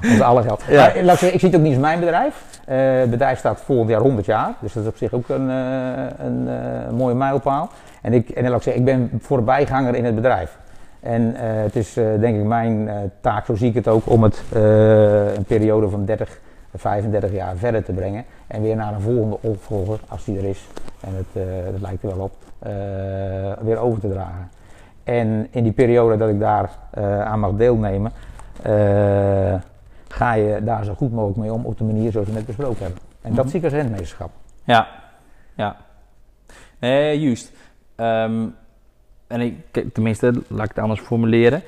dat 0.01 0.11
is 0.11 0.21
alle 0.21 0.41
geld. 0.41 0.63
Ja. 0.67 0.75
Maar, 0.75 1.03
laat 1.03 1.13
ik, 1.13 1.19
zeggen, 1.19 1.33
ik 1.33 1.39
zie 1.39 1.49
het 1.49 1.57
ook 1.57 1.63
niet 1.63 1.73
als 1.73 1.81
mijn 1.81 1.99
bedrijf. 1.99 2.51
Eh, 2.65 2.99
het 2.99 3.09
bedrijf 3.09 3.39
staat 3.39 3.61
volgend 3.61 3.89
jaar 3.89 4.01
100 4.01 4.25
jaar, 4.25 4.53
dus 4.59 4.73
dat 4.73 4.83
is 4.83 4.89
op 4.89 4.97
zich 4.97 5.13
ook 5.13 5.29
een, 5.29 5.49
eh, 5.49 6.25
een 6.25 6.47
eh, 6.47 6.91
mooie 6.91 7.15
mijlpaal. 7.15 7.69
En, 8.01 8.13
ik, 8.13 8.29
en 8.29 8.43
laat 8.43 8.57
ik 8.57 8.61
zeggen, 8.61 8.81
ik 8.81 8.85
ben 8.85 9.09
voorbijganger 9.19 9.95
in 9.95 10.05
het 10.05 10.15
bedrijf. 10.15 10.57
En 10.99 11.33
het 11.35 11.75
is 11.75 11.93
denk 11.93 12.37
ik 12.37 12.43
mijn 12.43 12.89
taak, 13.21 13.45
zo 13.45 13.55
zie 13.55 13.69
ik 13.69 13.75
het 13.75 13.87
ook, 13.87 14.09
om 14.09 14.23
het 14.23 14.43
een 15.35 15.43
periode 15.47 15.89
van 15.89 16.05
30, 16.05 16.39
35 16.75 17.31
jaar 17.31 17.55
verder 17.55 17.83
te 17.83 17.91
brengen. 17.91 18.25
En 18.47 18.61
weer 18.61 18.75
naar 18.75 18.93
een 18.93 19.01
volgende 19.01 19.37
opvolger, 19.41 19.99
als 20.07 20.25
die 20.25 20.37
er 20.37 20.45
is. 20.45 20.67
En 20.99 21.15
het, 21.15 21.45
dat 21.71 21.81
lijkt 21.81 22.03
er 22.03 22.17
wel 22.17 22.25
op, 22.25 22.33
weer 23.61 23.77
over 23.77 23.99
te 23.99 24.09
dragen. 24.09 24.49
En 25.03 25.47
in 25.51 25.63
die 25.63 25.71
periode 25.71 26.17
dat 26.17 26.29
ik 26.29 26.39
daar 26.39 26.69
aan 27.23 27.39
mag 27.39 27.51
deelnemen, 27.51 28.11
ga 30.13 30.33
je 30.33 30.63
daar 30.63 30.85
zo 30.85 30.93
goed 30.93 31.11
mogelijk 31.11 31.37
mee 31.39 31.53
om 31.53 31.65
op 31.65 31.77
de 31.77 31.83
manier 31.83 32.11
zoals 32.11 32.27
we 32.27 32.33
net 32.33 32.45
besproken 32.45 32.83
hebben. 32.83 33.01
En 33.21 33.29
dat 33.33 33.39
Mhm. 33.39 33.47
zie 33.47 33.59
ik 33.59 33.65
als 33.65 33.73
rentmeesterschap. 33.73 34.31
Ja, 34.63 34.87
ja. 35.55 35.75
Nee, 36.79 37.19
juist. 37.19 37.51
Ehm, 37.95 38.45
en 39.27 39.41
ik, 39.41 39.55
tenminste, 39.93 40.33
laat 40.47 40.63
ik 40.63 40.69
het 40.75 40.79
anders 40.83 40.99
formuleren. 40.99 41.61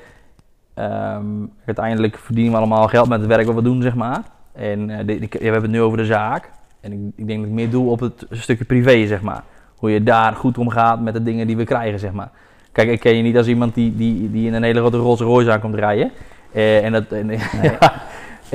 Ehm, 0.74 1.24
uiteindelijk 1.64 2.18
verdienen 2.18 2.52
we 2.52 2.58
allemaal 2.58 2.88
geld 2.88 3.08
met 3.08 3.18
het 3.20 3.28
werk 3.28 3.46
wat 3.46 3.54
we 3.54 3.62
doen, 3.62 3.82
zeg 3.82 3.94
maar. 3.94 4.22
En 4.52 4.90
ik, 5.08 5.32
ja, 5.32 5.38
we 5.38 5.44
hebben 5.44 5.62
het 5.62 5.70
nu 5.70 5.80
over 5.82 5.98
de 5.98 6.04
zaak. 6.04 6.50
En 6.80 6.92
ik, 6.92 6.98
ik 7.16 7.26
denk 7.26 7.38
dat 7.40 7.48
ik 7.48 7.54
meer 7.54 7.70
doe 7.70 7.90
op 7.90 8.00
het 8.00 8.26
stukje 8.30 8.64
privé, 8.64 9.06
zeg 9.06 9.22
maar. 9.22 9.42
Hoe 9.76 9.90
je 9.90 10.02
daar 10.02 10.32
goed 10.32 10.58
omgaat 10.58 11.00
met 11.00 11.14
de 11.14 11.22
dingen 11.22 11.46
die 11.46 11.56
we 11.56 11.64
krijgen, 11.64 11.98
zeg 11.98 12.12
maar. 12.12 12.30
Kijk, 12.72 12.88
ik 12.88 13.00
ken 13.00 13.16
je 13.16 13.22
niet 13.22 13.36
als 13.36 13.46
iemand 13.46 13.74
die, 13.74 13.96
die, 13.96 14.30
die 14.30 14.46
in 14.46 14.54
een 14.54 14.62
hele 14.62 14.78
grote 14.80 14.96
Rolls 14.96 15.20
Royce 15.20 15.52
aankomt 15.52 15.74
rijden. 15.74 16.10
Eh, 16.52 16.84
en 16.84 16.92
dat, 16.92 17.04
en, 17.12 17.30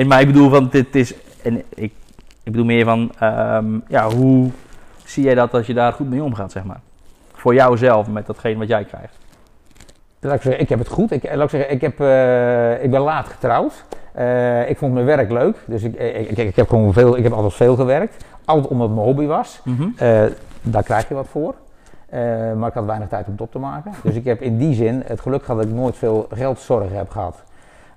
en, 0.00 0.06
maar 0.06 0.20
ik 0.20 0.26
bedoel 0.26 0.50
van, 0.50 0.68
dit 0.70 0.94
is, 0.94 1.14
en 1.42 1.56
ik, 1.56 1.92
ik 2.42 2.52
bedoel 2.52 2.64
meer 2.64 2.84
van, 2.84 3.12
ehm, 3.18 3.78
ja, 3.88 4.10
hoe 4.10 4.50
zie 5.04 5.24
jij 5.24 5.34
dat 5.34 5.54
als 5.54 5.66
je 5.66 5.74
daar 5.74 5.92
goed 5.92 6.10
mee 6.10 6.22
omgaat, 6.22 6.52
zeg 6.52 6.64
maar? 6.64 6.80
Voor 7.32 7.54
jouzelf, 7.54 8.08
met 8.08 8.26
datgene 8.26 8.58
wat 8.58 8.68
jij 8.68 8.84
krijgt. 8.84 9.18
Laat 10.20 10.34
ik 10.34 10.42
zeggen, 10.42 10.62
ik 10.62 10.68
heb 10.68 10.78
het 10.78 10.88
goed. 10.88 11.10
Ik, 11.10 11.34
laat 11.34 11.44
ik, 11.44 11.50
zeggen, 11.50 11.70
ik, 11.70 11.80
heb, 11.80 12.00
eh, 12.00 12.84
ik 12.84 12.90
ben 12.90 13.00
laat 13.00 13.26
getrouwd. 13.26 13.84
Eh, 14.12 14.70
ik 14.70 14.78
vond 14.78 14.92
mijn 14.92 15.06
werk 15.06 15.30
leuk. 15.30 15.56
Dus 15.66 15.82
ik, 15.82 15.94
ik, 15.94 16.38
ik, 16.38 16.56
heb 16.56 16.68
gewoon 16.68 16.92
veel, 16.92 17.16
ik 17.16 17.22
heb 17.22 17.32
altijd 17.32 17.54
veel 17.54 17.76
gewerkt. 17.76 18.24
Altijd 18.44 18.68
omdat 18.68 18.86
het 18.86 18.96
mijn 18.96 19.08
hobby 19.08 19.26
was. 19.26 19.62
Eh, 19.96 20.22
daar 20.62 20.82
krijg 20.82 21.08
je 21.08 21.14
wat 21.14 21.28
voor. 21.28 21.54
Eh, 22.10 22.20
maar 22.52 22.68
ik 22.68 22.74
had 22.74 22.84
weinig 22.84 23.08
tijd 23.08 23.26
om 23.26 23.32
het 23.32 23.40
op 23.40 23.52
te 23.52 23.58
maken. 23.58 23.92
Dus 24.02 24.14
ik 24.14 24.24
heb 24.24 24.40
in 24.40 24.58
die 24.58 24.74
zin 24.74 25.02
het 25.06 25.20
geluk 25.20 25.44
gehad 25.44 25.60
dat 25.60 25.70
ik 25.70 25.74
nooit 25.74 25.96
veel 25.96 26.26
geldzorgen 26.30 26.96
heb 26.96 27.10
gehad. 27.10 27.42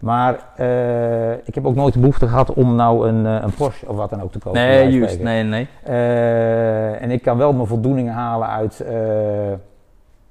Maar 0.03 0.39
eh, 0.55 1.31
ik 1.31 1.55
heb 1.55 1.65
ook 1.65 1.75
nooit 1.75 1.93
de 1.93 1.99
behoefte 1.99 2.27
gehad 2.27 2.53
om 2.53 2.75
nou 2.75 3.07
een, 3.07 3.25
eh, 3.25 3.43
een 3.43 3.53
Porsche 3.53 3.87
of 3.87 3.95
wat 3.95 4.09
dan 4.09 4.21
ook 4.21 4.31
te 4.31 4.39
kopen. 4.39 4.61
Nee, 4.61 4.91
juist. 4.91 5.19
Nee, 5.19 5.43
nee. 5.43 5.67
Eh, 5.83 7.01
en 7.01 7.11
ik 7.11 7.21
kan 7.21 7.37
wel 7.37 7.53
mijn 7.53 7.67
voldoening 7.67 8.09
halen 8.09 8.47
uit 8.47 8.85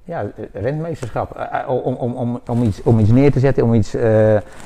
ja, 0.03 0.25
rentmeesterschap. 0.53 1.49
Om, 1.67 1.93
om, 1.93 2.13
om, 2.13 2.41
om, 2.47 2.63
iets, 2.63 2.83
om 2.83 2.99
iets 2.99 3.09
neer 3.09 3.31
te 3.31 3.39
zetten, 3.39 3.63
om 3.63 3.73
iets, 3.73 3.91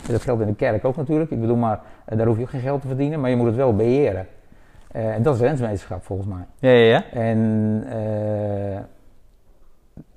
dat 0.07 0.21
geldt 0.21 0.41
in 0.41 0.47
de 0.47 0.55
kerk 0.55 0.85
ook 0.85 0.95
natuurlijk. 0.95 1.31
Ik 1.31 1.41
bedoel 1.41 1.55
maar, 1.55 1.79
daar 2.05 2.27
hoef 2.27 2.37
je 2.37 2.43
ook 2.43 2.49
geen 2.49 2.61
geld 2.61 2.81
te 2.81 2.87
verdienen, 2.87 3.19
maar 3.19 3.29
je 3.29 3.35
moet 3.35 3.47
het 3.47 3.55
wel 3.55 3.75
beheren. 3.75 4.27
Eh, 4.91 5.13
en 5.13 5.23
dat 5.23 5.35
is 5.35 5.41
rentmeesterschap 5.41 6.03
volgens 6.03 6.27
mij. 6.27 6.45
Ja, 6.59 6.69
ja, 6.69 6.85
ja. 6.85 7.03
En 7.11 7.85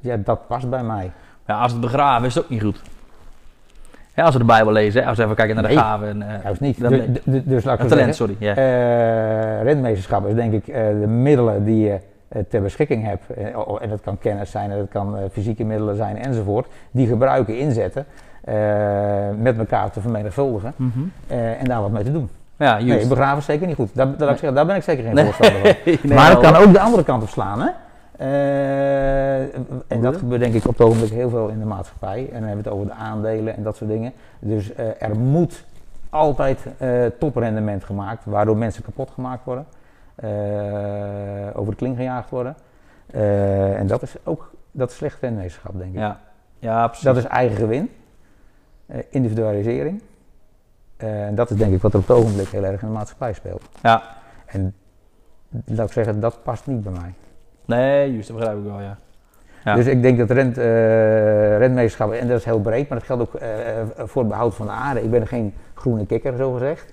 ja, 0.00 0.16
dat 0.16 0.46
past 0.46 0.70
bij 0.70 0.82
mij. 0.82 1.12
ja. 1.46 1.60
Als 1.60 1.72
het 1.72 1.80
begraven 1.80 2.26
is 2.26 2.34
het 2.34 2.44
ook 2.44 2.50
niet 2.50 2.62
goed. 2.62 2.82
Ja, 4.20 4.26
als 4.26 4.34
we 4.34 4.40
de 4.40 4.46
Bijbel 4.46 4.72
lezen, 4.72 5.04
als 5.04 5.16
we 5.16 5.24
even 5.24 5.36
kijken 5.36 5.54
naar 5.54 5.64
de 5.64 5.68
Nee. 5.74 5.78
gaven. 5.78 6.08
En, 6.08 6.22
eh, 6.22 6.42
Juist 6.44 6.60
niet. 6.60 6.80
dan- 6.80 6.90
du- 7.24 7.42
dus 7.44 7.64
laat 7.64 7.80
ik 7.80 7.88
talent, 7.88 8.14
zeggen, 8.14 8.14
sorry. 8.14 8.36
Eh, 8.40 9.62
rentmeesterschap 9.62 10.26
is 10.26 10.34
denk 10.34 10.52
ik 10.52 10.68
eh, 10.68 10.82
de 11.00 11.06
middelen 11.06 11.64
die 11.64 11.84
je 11.84 11.98
ter 12.48 12.62
beschikking 12.62 13.04
hebt. 13.06 13.22
En 13.80 13.88
dat 13.88 14.00
kan 14.00 14.18
kennis 14.18 14.50
zijn, 14.50 14.70
en 14.70 14.78
dat 14.78 14.88
kan 14.88 15.16
fysieke 15.32 15.64
middelen 15.64 15.96
zijn 15.96 16.18
enzovoort. 16.24 16.66
Die 16.90 17.06
gebruiken, 17.06 17.58
inzetten. 17.58 18.06
met 19.38 19.58
elkaar 19.58 19.90
te 19.90 20.00
vermenigvuldigen. 20.00 20.72
Mhm. 20.76 20.98
en 21.58 21.64
daar 21.64 21.80
wat 21.80 21.90
mee 21.90 22.02
te 22.02 22.12
doen. 22.12 22.28
ja, 22.56 22.76
Nee, 22.76 22.84
juist. 22.84 23.08
begraven 23.08 23.38
is 23.38 23.44
zeker 23.44 23.66
niet 23.66 23.76
goed. 23.76 23.90
Daar, 23.94 24.06
daar, 24.16 24.30
ik 24.30 24.36
zeggen, 24.36 24.54
daar 24.54 24.66
ben 24.66 24.76
ik 24.76 24.82
zeker 24.82 25.04
geen 25.04 25.14
Nee. 25.14 25.24
voorstander 25.24 25.60
van. 25.60 25.70
Nee, 26.02 26.14
maar 26.18 26.30
het 26.30 26.40
wel. 26.40 26.52
kan 26.52 26.62
ook 26.62 26.72
de 26.72 26.80
andere 26.80 27.04
kant 27.04 27.22
op 27.22 27.28
slaan. 27.28 27.60
Hè? 27.60 27.68
Eh, 28.20 29.40
en 29.86 30.00
dat 30.00 30.16
gebeurt 30.16 30.40
denk 30.40 30.54
ik 30.54 30.66
op 30.66 30.78
het 30.78 30.86
ogenblik 30.86 31.10
heel 31.10 31.30
veel 31.30 31.48
in 31.48 31.58
de 31.58 31.64
maatschappij. 31.64 32.18
En 32.18 32.40
dan 32.40 32.48
hebben 32.48 32.64
we 32.64 32.68
het 32.68 32.78
over 32.78 32.86
de 32.86 32.92
aandelen 32.92 33.56
en 33.56 33.62
dat 33.62 33.76
soort 33.76 33.90
dingen. 33.90 34.12
Dus 34.38 34.74
eh, 34.74 35.02
er 35.02 35.18
moet 35.18 35.64
altijd 36.10 36.66
eh, 36.78 37.06
toprendement 37.18 37.84
gemaakt, 37.84 38.24
waardoor 38.24 38.56
mensen 38.56 38.82
kapot 38.82 39.10
gemaakt 39.10 39.44
worden. 39.44 39.66
over 41.54 41.72
de 41.72 41.76
kling 41.76 41.96
gejaagd 41.96 42.30
worden. 42.30 42.56
En 43.76 43.86
dat 43.86 44.02
is 44.02 44.16
ook 44.24 44.52
dat 44.70 44.90
is 44.90 44.96
slecht 44.96 45.20
denk 45.20 45.40
ik. 45.92 45.98
Ja, 45.98 46.20
ja 46.58 46.86
precies. 46.86 47.04
Dat 47.04 47.16
is 47.16 47.24
eigen 47.24 47.56
gewin, 47.56 47.90
individualisering. 49.10 50.02
En 50.96 51.34
dat 51.34 51.50
is 51.50 51.56
denk 51.56 51.74
ik 51.74 51.82
wat 51.82 51.92
er 51.92 51.98
op 51.98 52.08
het 52.08 52.16
ogenblik 52.16 52.48
heel 52.48 52.64
erg 52.64 52.82
in 52.82 52.88
de 52.88 52.94
maatschappij 52.94 53.32
speelt. 53.32 53.68
Ja. 53.82 54.02
En 54.46 54.74
laat 55.64 55.86
ik 55.86 55.92
zeggen, 55.92 56.20
dat 56.20 56.42
past 56.42 56.66
niet 56.66 56.82
bij 56.82 56.92
mij. 56.92 57.14
Nee, 57.70 58.12
juist, 58.12 58.28
dat 58.28 58.36
begrijp 58.36 58.58
ik 58.58 58.64
wel, 58.64 58.80
ja. 58.80 58.96
Ja. 59.64 59.74
Dus 59.74 59.86
ik 59.86 60.02
denk 60.02 60.18
dat 60.18 60.30
rent, 60.30 60.58
eh 60.58 61.58
rentmeesterschap, 61.58 62.12
en 62.12 62.28
dat 62.28 62.38
is 62.38 62.44
heel 62.44 62.60
breed, 62.60 62.88
maar 62.88 62.98
dat 62.98 63.06
geldt 63.06 63.22
ook 63.22 63.34
eh, 63.34 63.80
eh, 63.80 63.86
voor 63.96 64.22
het 64.22 64.30
behoud 64.30 64.54
van 64.54 64.66
de 64.66 64.72
aarde. 64.72 65.02
Ik 65.02 65.10
ben 65.10 65.26
geen 65.26 65.54
groene 65.74 66.06
kikker, 66.06 66.36
zo 66.36 66.52
gezegd. 66.52 66.92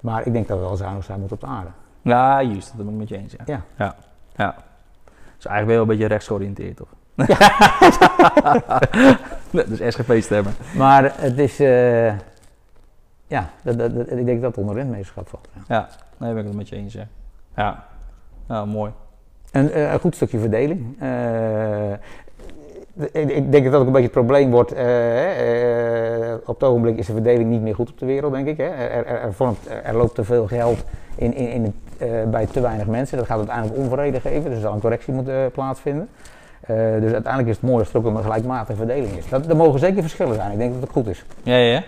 Maar 0.00 0.26
ik 0.26 0.32
denk 0.32 0.48
dat 0.48 0.58
we 0.58 0.64
wel 0.64 0.76
zuinig 0.76 1.04
zijn 1.04 1.18
moeten 1.18 1.36
op 1.36 1.42
de 1.42 1.48
aarde. 1.48 1.68
Ja, 2.02 2.42
juist, 2.42 2.76
dat 2.76 2.84
ben 2.86 2.94
ik 2.94 3.00
met 3.00 3.08
je 3.08 3.16
eens, 3.16 3.32
ja. 3.32 3.38
Ja. 3.46 3.60
Ja. 3.76 3.94
ja. 4.36 4.54
Dus 5.36 5.46
eigenlijk 5.46 5.66
ben 5.66 5.66
je 5.66 5.72
wel 5.72 5.80
een 5.80 5.86
beetje 5.86 6.06
rechtsgeoriënteerd, 6.06 6.76
toch? 6.76 6.88
dus 9.50 9.94
SGP 9.94 10.12
stemmen. 10.22 10.52
Maar 10.76 11.12
het 11.20 11.38
is, 11.38 11.60
eh, 11.60 12.06
ja, 13.26 13.50
dat, 13.62 13.78
dat, 13.78 13.94
dat- 13.94 14.10
ik 14.10 14.26
denk 14.26 14.40
dat 14.42 14.50
het 14.50 14.58
onder 14.58 14.74
rentmeesterschap 14.74 15.28
valt. 15.28 15.48
ja. 15.54 15.60
Ja, 15.76 15.88
nee, 16.16 16.32
ben 16.32 16.40
ik 16.42 16.46
het 16.48 16.56
met 16.56 16.68
je 16.68 16.76
eens, 16.76 16.92
ja. 16.92 17.06
Ja, 17.56 17.84
nou, 18.46 18.66
mooi. 18.66 18.92
Een, 19.58 19.72
eh, 19.72 19.92
een 19.92 20.00
goed 20.00 20.14
stukje 20.14 20.38
verdeling. 20.38 20.96
Eh, 20.98 21.92
ik, 23.12 23.30
ik 23.30 23.52
denk 23.52 23.64
dat 23.64 23.72
dat 23.72 23.80
ook 23.80 23.86
een 23.86 23.92
beetje 23.92 24.02
het 24.08 24.10
probleem 24.12 24.50
wordt. 24.50 24.72
eh, 24.72 24.86
op 26.46 26.60
het 26.60 26.68
ogenblik 26.68 26.96
is 26.98 27.06
de 27.06 27.12
verdeling 27.12 27.50
niet 27.50 27.60
meer 27.62 27.74
goed 27.74 27.90
op 27.90 27.98
de 27.98 28.06
wereld, 28.06 28.32
denk 28.32 28.46
ik. 28.46 28.56
Hè. 28.56 28.64
Er, 28.64 29.06
er, 29.06 29.20
er, 29.20 29.32
vormt- 29.32 29.68
er 29.84 29.96
loopt 29.96 30.14
te 30.14 30.24
veel 30.24 30.46
geld 30.46 30.84
in, 31.16 31.34
in, 31.34 31.48
in 31.50 31.62
het, 31.64 32.30
bij 32.30 32.46
te 32.46 32.60
weinig 32.60 32.86
mensen. 32.86 33.16
Dat 33.18 33.26
gaat 33.26 33.38
uiteindelijk 33.38 33.78
onvrede 33.78 34.20
geven, 34.20 34.44
dus 34.44 34.54
er 34.54 34.60
zal 34.60 34.72
een 34.72 34.80
correctie 34.80 35.12
moeten 35.14 35.50
plaatsvinden. 35.52 36.08
Dus 37.00 37.12
uiteindelijk 37.12 37.48
is 37.48 37.56
het 37.56 37.62
mooi 37.70 37.78
als 37.78 37.92
er 37.92 37.98
ook 37.98 38.04
een 38.04 38.22
gelijkmatige 38.22 38.76
verdeling 38.76 39.16
is. 39.16 39.28
Dat, 39.28 39.46
er 39.46 39.56
mogen 39.56 39.80
zeker 39.80 40.00
verschillen 40.02 40.34
zijn, 40.34 40.52
ik 40.52 40.58
denk 40.58 40.72
dat 40.72 40.80
het 40.82 40.90
goed 40.90 41.06
is. 41.06 41.24
Ja, 41.42 41.56
ja. 41.56 41.82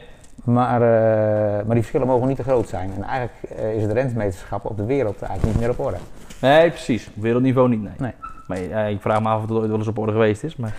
Maar, 0.44 0.80
maar 0.80 1.64
die 1.68 1.74
verschillen 1.76 2.06
mogen 2.06 2.28
niet 2.28 2.36
te 2.36 2.42
groot 2.42 2.68
zijn. 2.68 2.90
En 2.96 3.02
eigenlijk 3.02 3.32
is 3.76 3.82
het 3.82 3.92
rentmeesterschap 3.92 4.64
op 4.64 4.76
de 4.76 4.84
wereld 4.84 5.22
eigenlijk 5.22 5.52
niet 5.52 5.60
meer 5.66 5.70
op 5.70 5.78
orde. 5.86 5.96
Nee, 6.40 6.68
precies. 6.68 7.06
Op 7.16 7.22
wereldniveau 7.22 7.68
niet, 7.68 7.82
nee. 7.82 7.92
Nee. 7.98 8.12
Maar 8.46 8.90
ik 8.90 9.00
vraag 9.00 9.22
me 9.22 9.28
af 9.28 9.36
of 9.36 9.48
het 9.48 9.50
ooit 9.58 9.68
wel 9.68 9.78
eens 9.78 9.86
op 9.88 9.98
orde 9.98 10.12
geweest 10.12 10.42
is, 10.44 10.56
maar 10.56 10.74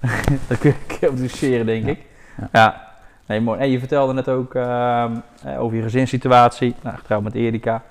dat 0.48 0.58
kun 0.58 0.74
je 1.00 1.06
over 1.08 1.20
discussiëren, 1.20 1.66
denk 1.66 1.84
Ja. 1.84 1.90
ik. 1.90 1.98
Ja. 2.52 2.84
Nee, 3.26 3.40
mooi. 3.40 3.60
En 3.60 3.70
je 3.70 3.78
vertelde 3.78 4.12
net 4.12 4.28
ook 4.28 4.54
ehm, 4.54 5.12
eh, 5.44 5.62
over 5.62 5.76
je 5.76 5.82
gezinssituatie. 5.82 6.74
Nou, 6.82 6.96
getrouwd 6.96 7.22
met 7.22 7.34
Erika. 7.34 7.82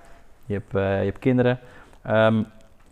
Je 0.46 0.54
hebt, 0.54 0.76
eh, 0.76 1.00
je 1.00 1.06
hebt 1.06 1.20
kinderen. 1.20 1.60
Ehm, 2.02 2.42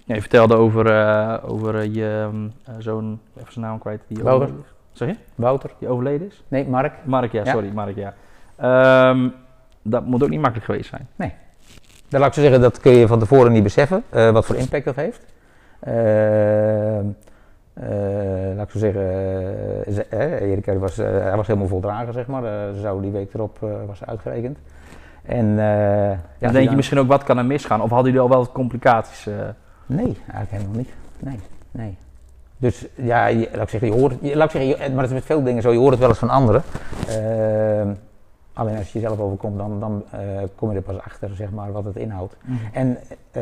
je 0.05 0.21
vertelde 0.21 0.55
over, 0.55 0.85
eh, 0.85 1.37
over 1.51 1.83
je 1.83 2.27
ehm, 2.29 2.45
eh, 2.65 2.73
zoon, 2.79 3.19
even 3.37 3.53
zijn 3.53 3.65
naam 3.65 3.79
kwijt, 3.79 4.01
die 4.07 4.23
Wouter. 4.23 4.49
Zeg 4.91 5.07
je? 5.07 5.15
Wouter? 5.35 5.69
Die 5.79 5.87
overleden 5.87 6.27
is? 6.27 6.43
Nee, 6.47 6.67
Mark? 6.67 6.93
Mark, 7.03 7.31
ja, 7.31 7.45
sorry, 7.45 7.69
Mark, 7.73 7.95
ja. 7.95 8.13
Dat 9.81 10.05
moet 10.05 10.23
ook 10.23 10.29
niet 10.29 10.39
makkelijk 10.41 10.65
geweest 10.65 10.89
zijn. 10.89 11.07
Dan 12.13 12.21
laat 12.21 12.29
ik 12.29 12.35
zo 12.35 12.41
zeggen, 12.41 12.61
dat 12.61 12.79
kun 12.79 12.91
je 12.91 13.07
van 13.07 13.19
tevoren 13.19 13.51
niet 13.51 13.63
beseffen, 13.63 14.03
eh, 14.09 14.29
wat 14.31 14.45
voor 14.45 14.55
impact 14.55 14.85
dat 14.85 14.95
heeft. 14.95 15.21
Eh, 15.79 16.97
eh, 16.99 17.05
laat 18.55 18.65
ik 18.65 18.71
zo 18.71 18.77
zeggen, 18.77 19.03
ze- 19.93 20.39
Erika 20.41 20.77
was, 20.77 20.95
hij 20.97 21.35
was 21.35 21.47
helemaal 21.47 21.67
voldragen, 21.67 22.13
zeg 22.13 22.27
maar. 22.27 22.41
Ze 22.73 22.79
zou 22.81 23.01
die 23.01 23.11
week 23.11 23.33
erop 23.33 23.57
was 23.87 24.05
uitgerekend. 24.05 24.57
En 25.25 25.55
ja, 25.55 26.17
Dan 26.39 26.53
denk 26.53 26.69
je 26.69 26.75
misschien 26.75 26.99
ook, 26.99 27.07
wat 27.07 27.23
kan 27.23 27.37
er 27.37 27.45
misgaan? 27.45 27.81
Of 27.81 27.89
hadden 27.89 28.05
jullie 28.07 28.21
al 28.21 28.29
wel 28.29 28.37
wat 28.43 28.51
complicaties? 28.51 29.25
Nee, 29.85 30.17
eigenlijk 30.31 30.51
helemaal 30.51 30.77
niet. 30.77 30.89
Nee, 31.19 31.39
nee. 31.71 31.97
Dus 32.57 32.85
ja, 32.95 33.25
je, 33.25 33.49
laat 33.53 33.61
ik 33.63 33.69
zeggen, 33.69 33.87
je 33.93 33.99
hoort, 33.99 34.13
je, 34.21 34.35
laat 34.35 34.53
ik 34.53 34.61
zeggen, 34.61 34.69
je- 34.69 34.89
maar 34.93 35.01
het 35.03 35.09
is 35.11 35.17
met 35.17 35.25
veel 35.25 35.43
dingen 35.43 35.61
zo, 35.61 35.71
je 35.71 35.77
hoort 35.77 35.91
het 35.91 35.99
wel 35.99 36.09
eens 36.09 36.17
van 36.17 36.29
anderen. 36.29 36.61
Eh, 37.07 37.89
alleen 38.53 38.77
als 38.77 38.91
je 38.91 38.99
jezelf 38.99 39.19
overkomt, 39.19 39.57
dan, 39.57 39.79
dan 39.79 40.03
eh, 40.11 40.19
kom 40.55 40.69
je 40.69 40.75
er 40.75 40.81
pas 40.81 40.99
achter, 40.99 41.29
zeg 41.35 41.49
maar, 41.51 41.71
wat 41.71 41.85
het 41.85 41.95
inhoudt. 41.95 42.35
En 42.73 42.97
eh, 43.31 43.41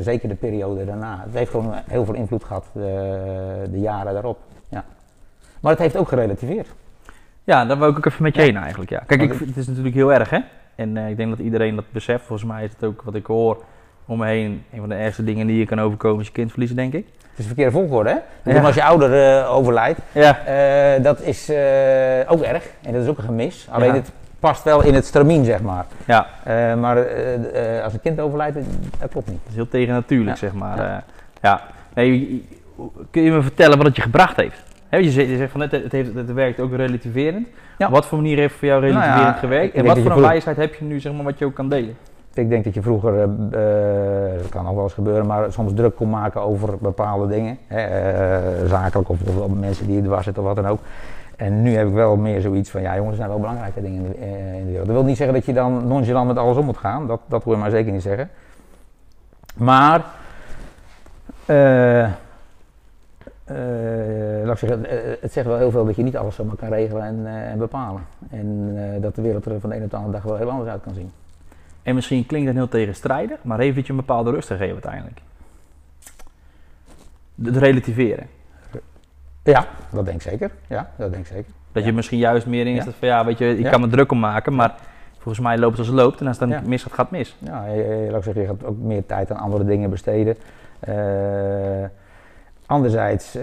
zeker 0.00 0.28
de 0.28 0.34
periode 0.34 0.84
daarna. 0.84 1.20
Het 1.26 1.34
heeft 1.34 1.50
gewoon 1.50 1.74
heel 1.86 2.04
veel 2.04 2.14
invloed 2.14 2.44
gehad, 2.44 2.64
de, 2.72 3.66
de 3.70 3.80
jaren 3.80 4.12
daarop. 4.12 4.38
Ja. 4.68 4.84
Maar 5.60 5.72
het 5.72 5.80
heeft 5.80 5.96
ook 5.96 6.08
gerelativeerd. 6.08 6.68
Ja, 7.44 7.64
daar 7.64 7.78
wil 7.78 7.88
ik 7.88 7.96
ook 7.96 8.06
even 8.06 8.22
met 8.22 8.34
je 8.34 8.40
Ja. 8.40 8.46
heen 8.46 8.56
eigenlijk. 8.56 8.90
Ja. 8.90 9.02
Kijk, 9.06 9.20
ik, 9.22 9.32
het 9.32 9.56
is 9.56 9.66
natuurlijk 9.66 9.94
heel 9.94 10.12
erg 10.12 10.30
hè. 10.30 10.38
En 10.74 10.96
eh, 10.96 11.08
ik 11.08 11.16
denk 11.16 11.30
dat 11.30 11.38
iedereen 11.38 11.74
dat 11.74 11.84
beseft. 11.90 12.24
Volgens 12.24 12.48
mij 12.48 12.64
is 12.64 12.70
het 12.72 12.84
ook 12.84 13.02
wat 13.02 13.14
ik 13.14 13.26
hoor 13.26 13.62
om 14.06 14.18
me 14.18 14.26
heen. 14.26 14.64
Een 14.72 14.78
van 14.80 14.88
de 14.88 14.94
ergste 14.94 15.24
dingen 15.24 15.46
die 15.46 15.58
je 15.58 15.66
kan 15.66 15.80
overkomen 15.80 16.20
is 16.20 16.26
je 16.26 16.32
kind 16.32 16.50
verliezen, 16.50 16.76
denk 16.76 16.92
ik. 16.92 17.06
Het 17.30 17.38
is 17.38 17.46
verkeerde 17.46 17.70
volgorde, 17.70 18.08
hè? 18.08 18.14
Ja. 18.16 18.22
bedoel, 18.42 18.64
Als 18.64 18.74
je 18.74 18.84
ouder 18.84 19.38
eh, 19.40 19.54
overlijdt, 19.54 19.98
Ja. 20.12 20.38
eh, 20.44 21.02
dat 21.02 21.20
is 21.20 21.48
eh, 21.48 21.56
ook 22.32 22.40
erg. 22.42 22.68
En 22.82 22.92
dat 22.92 23.02
is 23.02 23.08
ook 23.08 23.18
een 23.18 23.24
gemis. 23.24 23.68
Alleen 23.70 23.88
Ja. 23.88 23.94
het 23.94 24.10
past 24.40 24.62
wel 24.62 24.82
in 24.82 24.94
het 24.94 25.04
stramien, 25.06 25.44
zeg 25.44 25.62
maar. 25.62 25.86
Ja, 26.06 26.26
Eh, 26.44 26.74
maar 26.74 26.96
eh, 26.96 27.76
eh, 27.76 27.84
als 27.84 27.92
een 27.92 28.00
kind 28.00 28.20
overlijdt, 28.20 28.58
dat 29.00 29.10
klopt 29.10 29.26
niet. 29.28 29.38
dat 29.42 29.48
is 29.48 29.54
heel 29.54 29.68
tegennatuurlijk, 29.68 30.36
Ja. 30.36 30.48
zeg 30.48 30.52
maar. 30.52 30.76
Ja. 30.76 31.04
Ja. 31.42 31.60
Nee, 31.94 32.44
kun 33.10 33.22
je 33.22 33.30
me 33.30 33.42
vertellen 33.42 33.76
wat 33.76 33.86
het 33.86 33.96
je 33.96 34.02
gebracht 34.02 34.36
heeft? 34.36 34.62
Je, 34.90 35.10
zegt, 35.10 35.50
van 35.50 35.60
net, 35.60 35.70
het, 35.70 35.92
heeft, 35.92 36.14
het 36.14 36.32
werkt 36.32 36.60
ook 36.60 36.74
relativerend. 36.74 37.46
Ja. 37.78 37.86
Op 37.86 37.92
wat 37.92 38.06
voor 38.06 38.18
manier 38.18 38.38
heeft 38.38 38.54
voor 38.54 38.68
jou 38.68 38.80
Nou 38.80 38.92
relativerend 38.92 39.34
ik 39.34 39.40
gewerkt? 39.40 39.74
En 39.74 39.84
wat 39.84 39.98
voor 39.98 40.10
een 40.10 40.20
wijsheid 40.20 40.56
heb 40.56 40.74
je 40.74 40.84
nu, 40.84 41.00
zeg 41.00 41.12
maar, 41.12 41.24
wat 41.24 41.38
je 41.38 41.44
ook 41.44 41.54
kan 41.54 41.68
delen? 41.68 41.96
Ik 42.34 42.48
denk 42.48 42.64
dat 42.64 42.74
je 42.74 42.82
vroeger, 42.82 43.28
dat 44.38 44.48
kan 44.48 44.68
ook 44.68 44.74
wel 44.74 44.82
eens 44.82 44.92
gebeuren, 44.92 45.26
maar 45.26 45.52
soms 45.52 45.72
druk 45.74 45.96
kon 45.96 46.10
maken 46.10 46.40
over 46.40 46.78
bepaalde 46.78 47.26
dingen. 47.26 47.58
Hè, 47.66 48.68
zakelijk 48.68 49.08
of, 49.08 49.18
of 49.38 49.50
mensen 49.50 49.86
die 49.86 50.02
dwars 50.02 50.24
zitten 50.24 50.42
of 50.42 50.48
wat 50.48 50.64
dan 50.64 50.72
ook. 50.72 50.80
En 51.36 51.62
nu 51.62 51.74
heb 51.74 51.86
ik 51.86 51.92
wel 51.92 52.16
meer 52.16 52.40
zoiets 52.40 52.70
van, 52.70 52.82
ja 52.82 52.96
jongens, 52.96 53.10
er 53.10 53.16
zijn 53.16 53.28
wel 53.28 53.40
belangrijke 53.40 53.82
dingen 53.82 54.04
in 54.04 54.10
de, 54.10 54.18
eh, 54.18 54.54
in 54.54 54.64
de 54.64 54.70
wereld. 54.70 54.86
Dat 54.86 54.96
wil 54.96 55.04
niet 55.04 55.16
zeggen 55.16 55.34
dat 55.34 55.44
je 55.44 55.52
dan 55.52 55.86
nonchalant 55.86 56.26
met 56.26 56.36
alles 56.36 56.56
om 56.56 56.64
moet 56.64 56.76
gaan. 56.76 57.06
Dat, 57.06 57.20
dat 57.26 57.44
wil 57.44 57.52
je 57.52 57.58
maar 57.58 57.70
zeker 57.70 57.92
niet 57.92 58.02
zeggen. 58.02 58.30
Maar, 59.56 60.04
eh, 61.46 62.04
eh, 62.04 62.10
laat 64.44 64.58
zeggen, 64.58 64.86
het 65.20 65.32
zegt 65.32 65.46
wel 65.46 65.58
heel 65.58 65.70
veel 65.70 65.84
dat 65.84 65.96
je 65.96 66.02
niet 66.02 66.16
alles 66.16 66.34
zomaar 66.34 66.56
kan 66.56 66.68
regelen 66.68 67.02
en, 67.02 67.26
en 67.26 67.58
bepalen. 67.58 68.02
En 68.30 68.76
dat 69.00 69.14
de 69.14 69.22
wereld 69.22 69.46
er 69.46 69.60
van 69.60 69.70
de 69.70 69.76
ene 69.76 69.84
op 69.84 69.90
de 69.90 69.96
andere 69.96 70.14
dag 70.14 70.22
wel 70.22 70.36
heel 70.36 70.50
anders 70.50 70.70
uit 70.70 70.82
kan 70.82 70.94
zien. 70.94 71.12
En 71.82 71.94
misschien 71.94 72.26
klinkt 72.26 72.46
dat 72.46 72.56
heel 72.56 72.68
tegenstrijdig, 72.68 73.38
maar 73.42 73.58
heeft 73.58 73.86
je 73.86 73.90
een 73.90 73.96
bepaalde 73.96 74.30
rust 74.30 74.48
gegeven 74.48 74.72
uiteindelijk? 74.72 75.20
Het 77.42 77.56
relativeren. 77.56 78.26
Ja, 79.52 79.66
dat 79.90 80.04
denk 80.04 80.16
ik 80.16 80.22
zeker. 80.30 80.50
Ja, 80.66 80.90
dat 80.96 81.10
denk 81.12 81.26
ik 81.26 81.32
zeker. 81.32 81.52
Dat 81.72 81.84
je 81.84 81.92
misschien 81.92 82.18
juist 82.18 82.46
meer 82.46 82.66
in 82.66 82.74
Ja. 82.74 82.80
staat 82.82 82.94
van 82.98 83.08
ja, 83.08 83.24
weet 83.24 83.38
je, 83.38 83.58
ik 83.58 83.70
kan 83.70 83.80
me 83.80 83.88
druk 83.88 84.12
om 84.12 84.18
maken, 84.18 84.54
maar 84.54 84.74
volgens 85.18 85.46
mij 85.46 85.58
loopt 85.58 85.70
het 85.70 85.78
als 85.78 85.88
het 85.88 85.96
loopt. 85.96 86.20
En 86.20 86.26
als 86.26 86.38
het 86.38 86.50
dan 86.50 86.68
mis 86.68 86.82
gaat, 86.82 86.92
gaat 86.92 87.08
het 87.10 87.18
mis. 87.18 87.36
Ja, 87.38 87.66
je, 87.66 87.82
je- 87.82 88.06
laat 88.10 88.16
ik 88.18 88.22
zeggen, 88.24 88.42
je 88.42 88.48
gaat 88.48 88.64
ook 88.64 88.76
meer 88.78 89.06
tijd 89.06 89.30
aan 89.30 89.36
andere 89.38 89.64
dingen 89.64 89.90
besteden. 89.90 90.36
Eh, 90.80 90.94
anderzijds, 92.66 93.34
eh, 93.34 93.42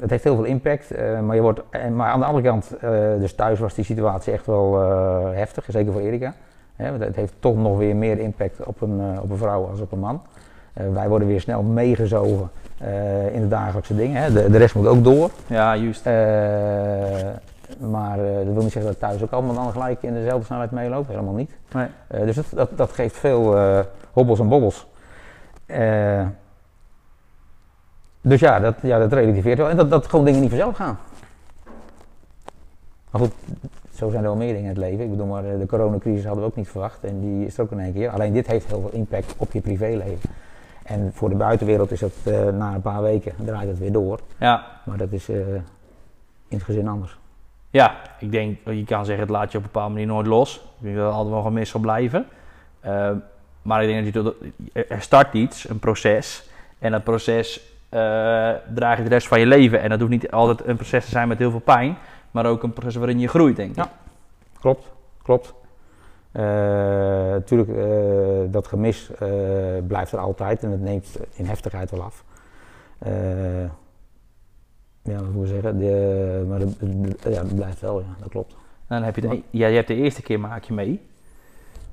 het 0.00 0.10
heeft 0.10 0.24
heel 0.24 0.34
veel 0.34 0.44
impact, 0.44 0.90
eh, 0.90 1.20
maar, 1.20 1.34
je 1.36 1.42
wordt, 1.42 1.60
maar 1.94 2.10
aan 2.10 2.20
de 2.20 2.26
andere 2.26 2.44
kant, 2.48 2.74
dus 3.20 3.34
thuis 3.34 3.58
was 3.58 3.74
die 3.74 3.84
situatie 3.84 4.32
echt 4.32 4.46
wel 4.46 4.78
heftig, 5.34 5.64
zeker 5.68 5.92
voor 5.92 6.00
Erika. 6.00 6.34
Hè, 6.76 6.90
want 6.90 7.02
het 7.04 7.16
heeft 7.16 7.32
toch 7.38 7.56
nog 7.56 7.78
weer 7.78 7.96
meer 7.96 8.18
impact 8.18 8.64
op 8.64 8.80
een, 8.80 9.00
op 9.22 9.30
een 9.30 9.36
vrouw 9.36 9.66
als 9.70 9.80
op 9.80 9.92
een 9.92 9.98
man. 9.98 10.22
Eh, 10.76 10.84
wij 10.92 11.08
worden 11.08 11.28
weer 11.28 11.40
snel 11.40 11.62
meegezogen 11.62 12.50
eh, 12.78 13.34
in 13.34 13.40
de 13.40 13.48
dagelijkse 13.48 13.96
dingen. 13.96 14.22
Hè. 14.22 14.32
De, 14.32 14.50
de 14.50 14.58
rest 14.58 14.74
moet 14.74 14.86
ook 14.86 15.04
door. 15.04 15.30
Ja, 15.46 15.76
juist. 15.76 16.06
Eh, 16.06 16.12
maar 17.78 18.16
dat 18.16 18.54
wil 18.54 18.62
niet 18.62 18.72
zeggen 18.72 18.90
dat 18.90 19.00
thuis 19.00 19.22
ook 19.22 19.30
allemaal 19.30 19.54
dan 19.54 19.72
gelijk 19.72 20.02
in 20.02 20.14
dezelfde 20.14 20.44
snelheid 20.44 20.70
meeloopt. 20.70 21.08
Helemaal 21.08 21.34
niet. 21.34 21.50
Nee. 21.72 21.86
Dus 22.24 22.36
dat, 22.36 22.46
dat, 22.50 22.70
dat 22.76 22.92
geeft 22.92 23.16
veel 23.16 23.56
hobbels 24.12 24.38
en 24.38 24.48
bobbels. 24.48 24.86
Dus 28.20 28.40
ja 28.40 28.60
dat, 28.60 28.74
ja, 28.82 28.98
dat 28.98 29.12
relativeert 29.12 29.58
wel. 29.58 29.68
En 29.68 29.76
dat, 29.76 29.90
dat 29.90 30.06
gewoon 30.06 30.24
dingen 30.24 30.40
niet 30.40 30.50
vanzelf 30.50 30.76
gaan. 30.76 30.98
Maar 33.10 33.20
goed, 33.20 33.32
zo 33.94 34.10
zijn 34.10 34.22
er 34.22 34.28
wel 34.28 34.36
meer 34.36 34.54
dingen 34.54 34.62
in 34.62 34.68
het 34.68 34.78
leven. 34.78 35.04
Ik 35.04 35.10
bedoel, 35.10 35.26
maar 35.26 35.42
de 35.42 35.66
coronacrisis 35.66 36.24
hadden 36.24 36.42
we 36.42 36.48
ook 36.48 36.56
niet 36.56 36.68
verwacht. 36.68 37.04
En 37.04 37.20
die 37.20 37.46
is 37.46 37.56
er 37.56 37.62
ook 37.62 37.70
in 37.70 37.80
één 37.80 37.92
keer. 37.92 38.10
Alleen 38.10 38.32
dit 38.32 38.46
heeft 38.46 38.66
heel 38.66 38.80
veel 38.80 38.92
impact 38.92 39.34
op 39.36 39.52
je 39.52 39.60
privéleven. 39.60 40.30
En 40.86 41.10
voor 41.14 41.28
de 41.28 41.34
buitenwereld 41.34 41.90
is 41.90 42.00
dat 42.00 42.12
eh, 42.24 42.48
na 42.48 42.74
een 42.74 42.80
paar 42.80 43.02
weken 43.02 43.34
draait 43.44 43.68
het 43.68 43.78
weer 43.78 43.92
door. 43.92 44.20
Ja. 44.38 44.66
Maar 44.84 44.96
dat 44.96 45.12
is 45.12 45.28
eh, 45.28 45.36
in 46.48 46.56
het 46.56 46.62
gezin 46.62 46.88
anders. 46.88 47.18
ja, 47.70 47.96
ik 48.18 48.30
denk, 48.30 48.58
je 48.64 48.84
kan 48.84 49.04
zeggen, 49.04 49.24
het 49.24 49.34
laat 49.34 49.52
je 49.52 49.58
op 49.58 49.64
een 49.64 49.70
bepaalde 49.72 49.92
manier 49.92 50.06
nooit 50.06 50.26
los. 50.26 50.64
Dat 50.78 50.92
het 50.92 51.02
altijd 51.02 51.34
wel 51.34 51.42
gemist 51.42 51.70
zal 51.70 51.80
blijven. 51.80 52.26
Eh, 52.80 53.10
maar 53.62 53.82
ik 53.82 53.88
denk 53.88 54.14
dat 54.14 54.34
je, 54.72 54.84
er 54.88 55.02
start 55.02 55.34
iets, 55.34 55.68
een 55.68 55.78
proces. 55.78 56.48
En 56.78 56.90
dat 56.90 57.04
proces 57.04 57.74
eh 57.88 58.52
draag 58.74 58.96
je 58.96 59.02
de 59.02 59.08
rest 59.08 59.28
van 59.28 59.40
je 59.40 59.46
leven. 59.46 59.80
En 59.80 59.88
dat 59.88 59.98
hoeft 59.98 60.10
niet 60.10 60.30
altijd 60.30 60.66
een 60.66 60.76
proces 60.76 61.04
te 61.04 61.10
zijn 61.10 61.28
met 61.28 61.38
heel 61.38 61.50
veel 61.50 61.60
pijn. 61.60 61.96
Maar 62.30 62.46
ook 62.46 62.62
een 62.62 62.72
proces 62.72 62.94
waarin 62.94 63.18
je 63.18 63.28
groeit, 63.28 63.56
denk 63.56 63.70
ik. 63.70 63.76
Ja. 63.76 63.90
Klopt, 64.60 64.92
klopt. 65.22 65.54
Natuurlijk, 67.32 67.70
dat 68.52 68.66
gemis 68.66 69.10
eh, 69.18 69.28
blijft 69.86 70.12
er 70.12 70.18
altijd 70.18 70.62
en 70.62 70.70
het 70.70 70.80
neemt 70.80 71.18
in 71.34 71.46
heftigheid 71.46 71.90
wel 71.90 72.02
af. 72.02 72.24
Eh, 72.98 73.62
ja, 75.02 75.14
wat 75.14 75.32
moet 75.32 75.44
ik 75.44 75.52
zeggen? 75.52 75.78
De, 75.78 76.44
maar 76.48 76.60
het, 76.60 76.76
ja, 77.22 77.42
het 77.42 77.54
blijft 77.54 77.80
wel, 77.80 78.00
ja, 78.00 78.06
dat 78.20 78.28
klopt. 78.28 78.56
Dan 78.88 79.02
heb 79.02 79.14
je, 79.14 79.20
de, 79.20 79.42
ja, 79.50 79.66
je 79.66 79.74
hebt 79.74 79.88
de 79.88 79.94
eerste 79.94 80.22
keer 80.22 80.40
maak 80.40 80.64
je 80.64 80.72
mee. 80.72 81.00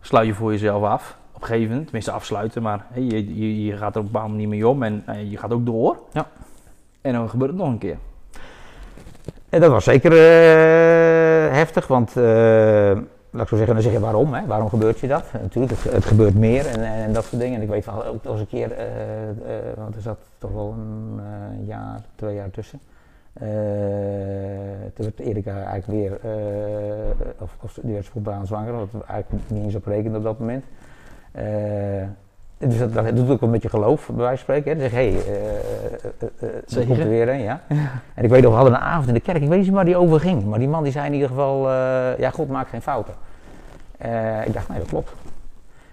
Sluit 0.01 0.27
je 0.27 0.33
voor 0.33 0.51
jezelf 0.51 0.83
af. 0.83 1.17
Op 1.33 1.41
een 1.41 1.47
gegeven 1.47 1.69
moment, 1.69 1.85
tenminste 1.85 2.11
afsluiten, 2.11 2.61
maar 2.61 2.85
je, 2.93 3.37
je, 3.39 3.65
je 3.65 3.77
gaat 3.77 3.95
er 3.95 3.99
op 3.99 4.05
een 4.05 4.11
bepaalde 4.11 4.33
manier 4.33 4.47
mee 4.47 4.67
om 4.67 4.83
en 4.83 5.03
eh, 5.05 5.31
je 5.31 5.37
gaat 5.37 5.53
ook 5.53 5.65
door. 5.65 5.97
Ja. 6.11 6.27
En 7.01 7.13
dan 7.13 7.29
gebeurt 7.29 7.51
het 7.51 7.59
nog 7.59 7.69
een 7.69 7.77
keer. 7.77 7.97
En 9.49 9.61
dat 9.61 9.71
was 9.71 9.83
zeker 9.83 10.11
eh, 10.11 11.53
heftig, 11.53 11.87
want 11.87 12.17
eh, 12.17 12.97
laat 13.33 13.41
ik 13.41 13.47
zo 13.47 13.55
zeggen, 13.55 13.73
dan 13.73 13.83
zeg 13.83 13.93
je 13.93 13.99
waarom, 13.99 14.33
hè? 14.33 14.45
waarom 14.45 14.69
gebeurt 14.69 14.99
je 14.99 15.07
dat? 15.07 15.31
Natuurlijk, 15.41 15.71
het, 15.81 15.93
het 15.93 16.05
gebeurt 16.05 16.35
meer 16.35 16.65
en, 16.65 16.83
en 16.83 17.13
dat 17.13 17.23
soort 17.23 17.41
dingen. 17.41 17.55
En 17.55 17.61
ik 17.61 17.69
weet 17.69 17.85
wel 17.85 18.05
ook 18.05 18.25
eens 18.25 18.39
een 18.39 18.47
keer, 18.47 18.71
eh, 18.71 19.29
eh, 19.29 19.35
want 19.77 19.95
er 19.95 20.01
zat 20.01 20.19
toch 20.37 20.51
wel 20.51 20.75
een 20.77 21.19
eh, 21.19 21.67
jaar, 21.67 22.01
twee 22.15 22.35
jaar 22.35 22.49
tussen. 22.49 22.79
Toen 24.93 25.05
werd 25.05 25.19
Erika 25.19 25.63
eigenlijk 25.63 25.87
weer, 25.87 26.19
of, 27.39 27.57
of 27.61 27.79
die 27.81 27.93
werd 27.93 28.05
spontaan 28.05 28.45
zwanger, 28.45 28.73
wat 28.73 28.91
we 28.91 29.03
eigenlijk 29.07 29.49
niet 29.49 29.63
eens 29.63 29.75
op 29.75 29.87
op 29.87 30.23
dat 30.23 30.39
moment. 30.39 30.63
Dus 32.69 32.77
dat, 32.77 32.93
dat 32.93 33.15
doet 33.15 33.29
ook 33.29 33.39
wel 33.39 33.49
met 33.49 33.61
je 33.61 33.69
geloof, 33.69 34.07
bij 34.07 34.15
wijze 34.15 34.43
van 34.45 34.55
spreken. 34.55 34.71
Hè? 34.71 34.79
Dan 34.79 34.89
zeg 34.89 34.99
hé, 34.99 35.11
hey, 35.13 36.61
Zeker. 36.65 36.87
komt 36.87 36.99
er 36.99 37.09
weer 37.09 37.29
een, 37.29 37.39
ja. 37.41 37.61
En 38.13 38.23
ik 38.23 38.29
weet 38.29 38.41
nog, 38.41 38.49
we 38.51 38.55
hadden 38.57 38.73
een 38.73 38.79
avond 38.81 39.07
in 39.07 39.13
de 39.13 39.19
kerk, 39.19 39.41
ik 39.41 39.49
weet 39.49 39.59
niet 39.61 39.69
waar 39.69 39.85
die 39.85 39.97
over 39.97 40.19
ging, 40.19 40.45
maar 40.45 40.59
die 40.59 40.67
man 40.67 40.83
die 40.83 40.91
zei 40.91 41.05
in 41.05 41.13
ieder 41.13 41.27
geval, 41.27 41.69
ja, 42.17 42.29
God 42.29 42.49
maakt 42.49 42.69
geen 42.69 42.81
fouten. 42.81 43.13
Ik 44.45 44.53
dacht, 44.53 44.69
nee, 44.69 44.79
dat 44.79 44.87
klopt. 44.87 45.11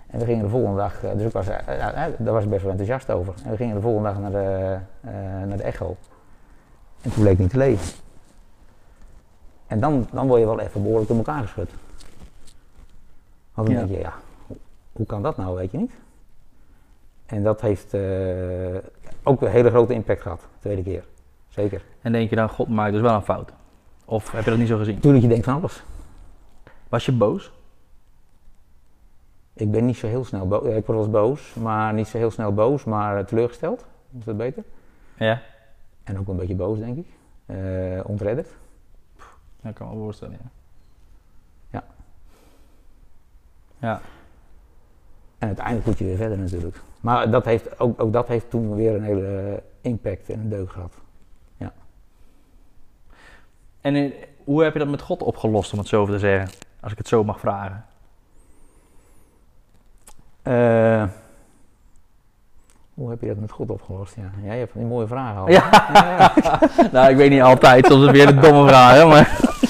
En 0.06 0.18
we 0.18 0.24
gingen 0.24 0.44
de 0.44 0.50
volgende 0.50 0.76
dag, 0.76 1.00
dus 1.16 1.26
ik 1.26 1.32
was, 1.32 1.46
daar 2.18 2.32
was 2.32 2.44
ik 2.44 2.50
best 2.50 2.62
wel 2.62 2.70
enthousiast 2.70 3.10
over. 3.10 3.34
En 3.44 3.50
we 3.50 3.56
gingen 3.56 3.74
de 3.74 3.80
volgende 3.80 4.08
dag 4.08 4.18
naar 4.18 4.30
de, 4.30 4.76
naar 5.46 5.56
de 5.56 5.62
echo. 5.62 5.96
En 7.02 7.10
toen 7.12 7.22
bleek 7.22 7.38
niet 7.38 7.50
te 7.50 7.56
leven. 7.56 7.94
En 9.66 9.80
dan, 9.80 10.06
dan 10.12 10.26
word 10.26 10.40
je 10.40 10.46
wel 10.46 10.60
even 10.60 10.82
behoorlijk 10.82 11.08
door 11.08 11.16
elkaar 11.16 11.42
geschud. 11.42 11.70
Want 13.54 13.68
dan 13.68 13.76
Ja. 13.76 13.84
denk 13.84 13.96
je, 13.96 14.00
ja, 14.04 14.12
hoe 14.92 15.06
kan 15.06 15.22
dat 15.22 15.36
nou, 15.36 15.56
weet 15.56 15.70
je 15.70 15.78
niet? 15.78 15.92
En 17.30 17.42
dat 17.42 17.60
heeft 17.60 17.94
eh, 17.94 18.00
ook 19.22 19.42
een 19.42 19.50
hele 19.50 19.70
grote 19.70 19.92
impact 19.94 20.20
gehad, 20.20 20.40
de 20.40 20.58
tweede 20.58 20.82
keer. 20.82 21.04
Zeker. 21.48 21.84
En 22.00 22.12
denk 22.12 22.30
je 22.30 22.36
dan, 22.36 22.48
God 22.48 22.68
maakt 22.68 22.92
dus 22.92 23.00
wel 23.00 23.14
een 23.14 23.22
fout. 23.22 23.52
Of 24.04 24.32
heb 24.32 24.44
je 24.44 24.50
dat 24.50 24.58
niet 24.58 24.68
zo 24.68 24.78
gezien? 24.78 25.00
Toen 25.00 25.12
dat 25.12 25.22
je 25.22 25.28
denkt 25.28 25.44
van 25.44 25.54
alles. 25.54 25.82
Was 26.88 27.06
je 27.06 27.12
boos? 27.12 27.52
Ik 29.52 29.70
ben 29.70 29.86
niet 29.86 29.96
zo 29.96 30.06
heel 30.06 30.24
snel 30.24 30.48
boos. 30.48 30.64
Ik 30.64 30.86
word 30.86 30.86
wel 30.86 30.98
eens 30.98 31.10
boos, 31.10 31.54
maar 31.54 31.94
niet 31.94 32.08
zo 32.08 32.18
heel 32.18 32.30
snel 32.30 32.54
boos, 32.54 32.84
maar 32.84 33.26
teleurgesteld. 33.26 33.86
Is 34.18 34.24
dat 34.24 34.36
beter? 34.36 34.64
Ja. 35.16 35.42
En 36.04 36.18
ook 36.18 36.28
een 36.28 36.36
beetje 36.36 36.54
boos, 36.54 36.78
denk 36.78 36.96
ik. 36.96 37.06
Eh 37.46 38.00
ontredderd. 38.04 38.48
Dat 39.62 39.72
kan 39.72 39.88
me 39.88 39.94
voorstellen, 39.94 40.38
ja. 40.42 40.50
Ja. 41.70 41.84
Ja. 43.78 44.00
En 45.40 45.46
uiteindelijk 45.46 45.86
moet 45.86 45.98
je 45.98 46.04
weer 46.04 46.16
verder 46.16 46.38
natuurlijk. 46.38 46.76
Maar 47.00 47.30
dat 47.30 47.44
heeft, 47.44 47.80
ook, 47.80 48.02
ook 48.02 48.12
dat 48.12 48.28
heeft 48.28 48.50
toen 48.50 48.74
weer 48.74 48.94
een 48.94 49.02
hele 49.02 49.50
eh, 49.50 49.90
impact 49.90 50.30
en 50.30 50.40
een 50.40 50.48
deuk 50.48 50.70
gehad. 50.70 50.92
En 53.80 53.94
eh, 53.94 54.12
hoe 54.44 54.62
heb 54.62 54.72
je 54.72 54.78
dat 54.78 54.88
met 54.88 55.00
God 55.00 55.22
opgelost, 55.22 55.72
om 55.72 55.78
het 55.78 55.88
zo 55.88 56.06
te 56.06 56.18
zeggen? 56.18 56.50
Als 56.80 56.92
ik 56.92 56.98
het 56.98 57.08
zo 57.08 57.24
mag 57.24 57.40
vragen. 57.40 57.84
Eh, 60.42 61.04
hoe 62.94 63.10
heb 63.10 63.20
je 63.20 63.26
dat 63.26 63.36
met 63.36 63.50
God 63.50 63.70
opgelost? 63.70 64.14
Ja, 64.14 64.30
ja 64.42 64.52
je 64.52 64.58
hebt 64.58 64.72
die 64.74 64.84
mooie 64.84 65.06
vragen 65.06 65.40
al. 65.40 65.48
Ja. 65.48 65.68
ja. 65.92 66.32
nou, 66.92 67.10
ik 67.10 67.16
weet 67.16 67.30
niet 67.30 67.42
altijd. 67.42 67.86
Soms 67.86 68.04
je 68.04 68.18
hele 68.18 68.34
domme 68.34 68.68
vragen, 68.68 69.08
maar... 69.08 69.49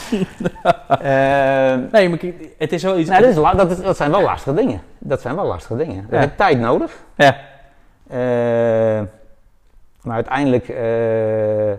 Eh, 0.88 1.76
Nee, 1.92 2.09
maar 2.09 2.18
het 2.59 2.72
is 2.72 2.83
wel 2.83 2.98
iets... 2.98 3.09
nou, 3.11 3.20
dat, 3.22 3.31
is 3.31 3.37
la- 3.37 3.55
dat, 3.55 3.70
is- 3.70 3.81
dat 3.83 3.96
zijn 3.96 4.11
wel 4.11 4.22
lastige 4.22 4.55
dingen. 4.57 4.81
Dat 4.98 5.20
zijn 5.20 5.35
wel 5.37 5.44
lastige 5.46 5.76
dingen. 5.76 6.07
Ja. 6.11 6.18
heeft 6.18 6.37
tijd 6.37 6.59
nodig. 6.59 7.03
Ja. 7.16 7.37
Eh, 8.09 9.03
maar 10.03 10.14
uiteindelijk 10.14 10.68
eh, 10.68 11.72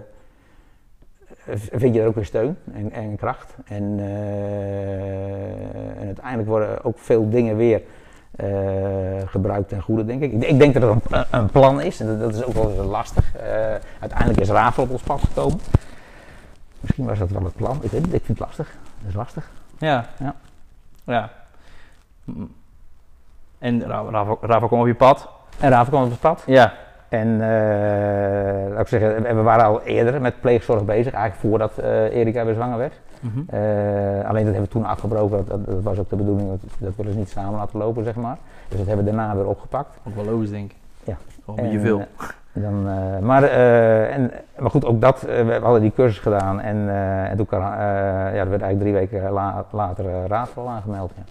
vind 1.72 1.96
je 1.96 2.02
er 2.02 2.08
ook 2.08 2.16
weer 2.16 2.26
steun 2.26 2.58
en, 2.74 2.92
en 2.92 3.16
kracht. 3.16 3.56
En, 3.66 4.00
en 6.00 6.06
uiteindelijk 6.06 6.48
worden 6.50 6.84
ook 6.84 7.00
veel 7.00 7.30
dingen 7.30 7.56
weer 7.58 7.82
gebruikt 9.26 9.70
ten 9.70 9.82
goede, 9.82 10.06
denk 10.06 10.22
ik. 10.22 10.32
Ik, 10.32 10.44
ik 10.44 10.60
denk 10.60 10.74
dat 10.74 10.84
er 10.84 10.90
een, 10.90 11.02
een 11.32 11.50
plan 11.50 11.82
is 11.82 12.00
en 12.00 12.08
dat, 12.08 12.20
dat 12.20 12.36
is 12.36 12.44
ook 12.44 12.54
wel 12.54 12.86
lastig. 12.86 13.26
Uiteindelijk 14.00 14.40
is 14.40 14.50
Ravel 14.50 14.84
op 14.84 14.90
ons 14.92 15.02
pad 15.02 15.22
gekomen. 15.22 15.60
Misschien 16.82 17.06
was 17.06 17.20
dat 17.20 17.30
wel 17.30 17.44
het 17.44 17.56
plan. 17.56 17.78
Ik 17.82 17.92
weet 17.92 18.04
ik 18.06 18.10
vind 18.26 18.28
het 18.28 18.40
lastig. 18.40 18.76
Dat 19.00 19.10
is 19.10 19.16
lastig. 19.16 19.50
Ja. 19.78 20.06
Ja. 20.20 20.36
Ja. 21.04 21.30
En 23.60 23.84
Ra- 23.88 24.10
Rafa, 24.10 24.36
Rafa 24.42 24.68
kwam 24.68 24.80
op 24.80 24.88
je 24.88 24.96
pad. 24.96 25.30
En 25.60 25.70
Ravel 25.70 25.90
kwam 25.92 26.04
op 26.04 26.10
het 26.12 26.20
pad. 26.20 26.44
Ja. 26.46 26.74
En 27.10 27.28
eh, 27.42 28.72
laat 28.74 28.80
ik 28.82 28.88
zeggen, 28.88 29.22
we- 29.24 29.34
we 29.34 29.42
waren 29.42 29.66
al 29.66 29.82
eerder 29.82 30.22
met 30.22 30.42
pleegzorg 30.42 30.86
bezig, 30.86 31.14
eigenlijk 31.14 31.36
voordat 31.42 31.78
eh 31.78 32.16
Erika 32.16 32.46
weer 32.46 32.54
zwanger 32.54 32.78
werd. 32.78 33.00
Mhm. 33.20 33.40
Eh, 33.48 33.60
alleen 34.30 34.44
dat 34.46 34.54
hebben 34.54 34.62
we 34.62 34.68
toen 34.68 34.86
afgebroken, 34.86 35.38
dat, 35.38 35.48
dat, 35.48 35.66
dat 35.66 35.82
was 35.84 35.98
ook 35.98 36.10
de 36.10 36.16
bedoeling, 36.16 36.50
dat, 36.50 36.60
dat 36.78 36.96
willen 36.96 37.12
ze 37.12 37.18
niet 37.18 37.30
samen 37.30 37.60
laten 37.60 37.80
lopen, 37.80 38.04
zeg 38.04 38.16
maar. 38.16 38.38
Dus 38.68 38.78
dat 38.78 38.88
hebben 38.88 39.06
we 39.06 39.12
daarna 39.12 39.36
weer 39.36 39.48
opgepakt. 39.48 39.98
Ook 40.08 40.16
wel 40.16 40.26
logisch, 40.26 40.50
denk 40.50 40.72
ik. 40.72 40.78
Ja. 41.04 41.18
Gewoon 41.46 41.60
En, 41.60 41.82
veel. 41.82 42.06
Dan, 42.54 42.88
eh, 42.90 43.20
maar, 43.20 43.44
eh, 43.44 44.14
en, 44.16 44.32
maar 44.58 44.70
goed, 44.70 44.86
ook 44.86 45.02
dat, 45.02 45.24
eh, 45.24 45.46
we 45.46 45.60
hadden 45.62 45.82
die 45.82 45.94
cursus 45.96 46.20
gedaan 46.20 46.60
en, 46.62 46.90
en 47.30 47.38
toen 47.38 47.48
ja, 47.52 48.34
er 48.34 48.50
werd 48.50 48.62
eigenlijk 48.62 48.80
drie 48.80 48.94
weken 48.94 49.32
la- 49.32 49.66
later 49.72 50.06
uh, 50.06 50.26
raadval 50.28 50.70
aangemeld. 50.70 51.12
Ja. 51.16 51.24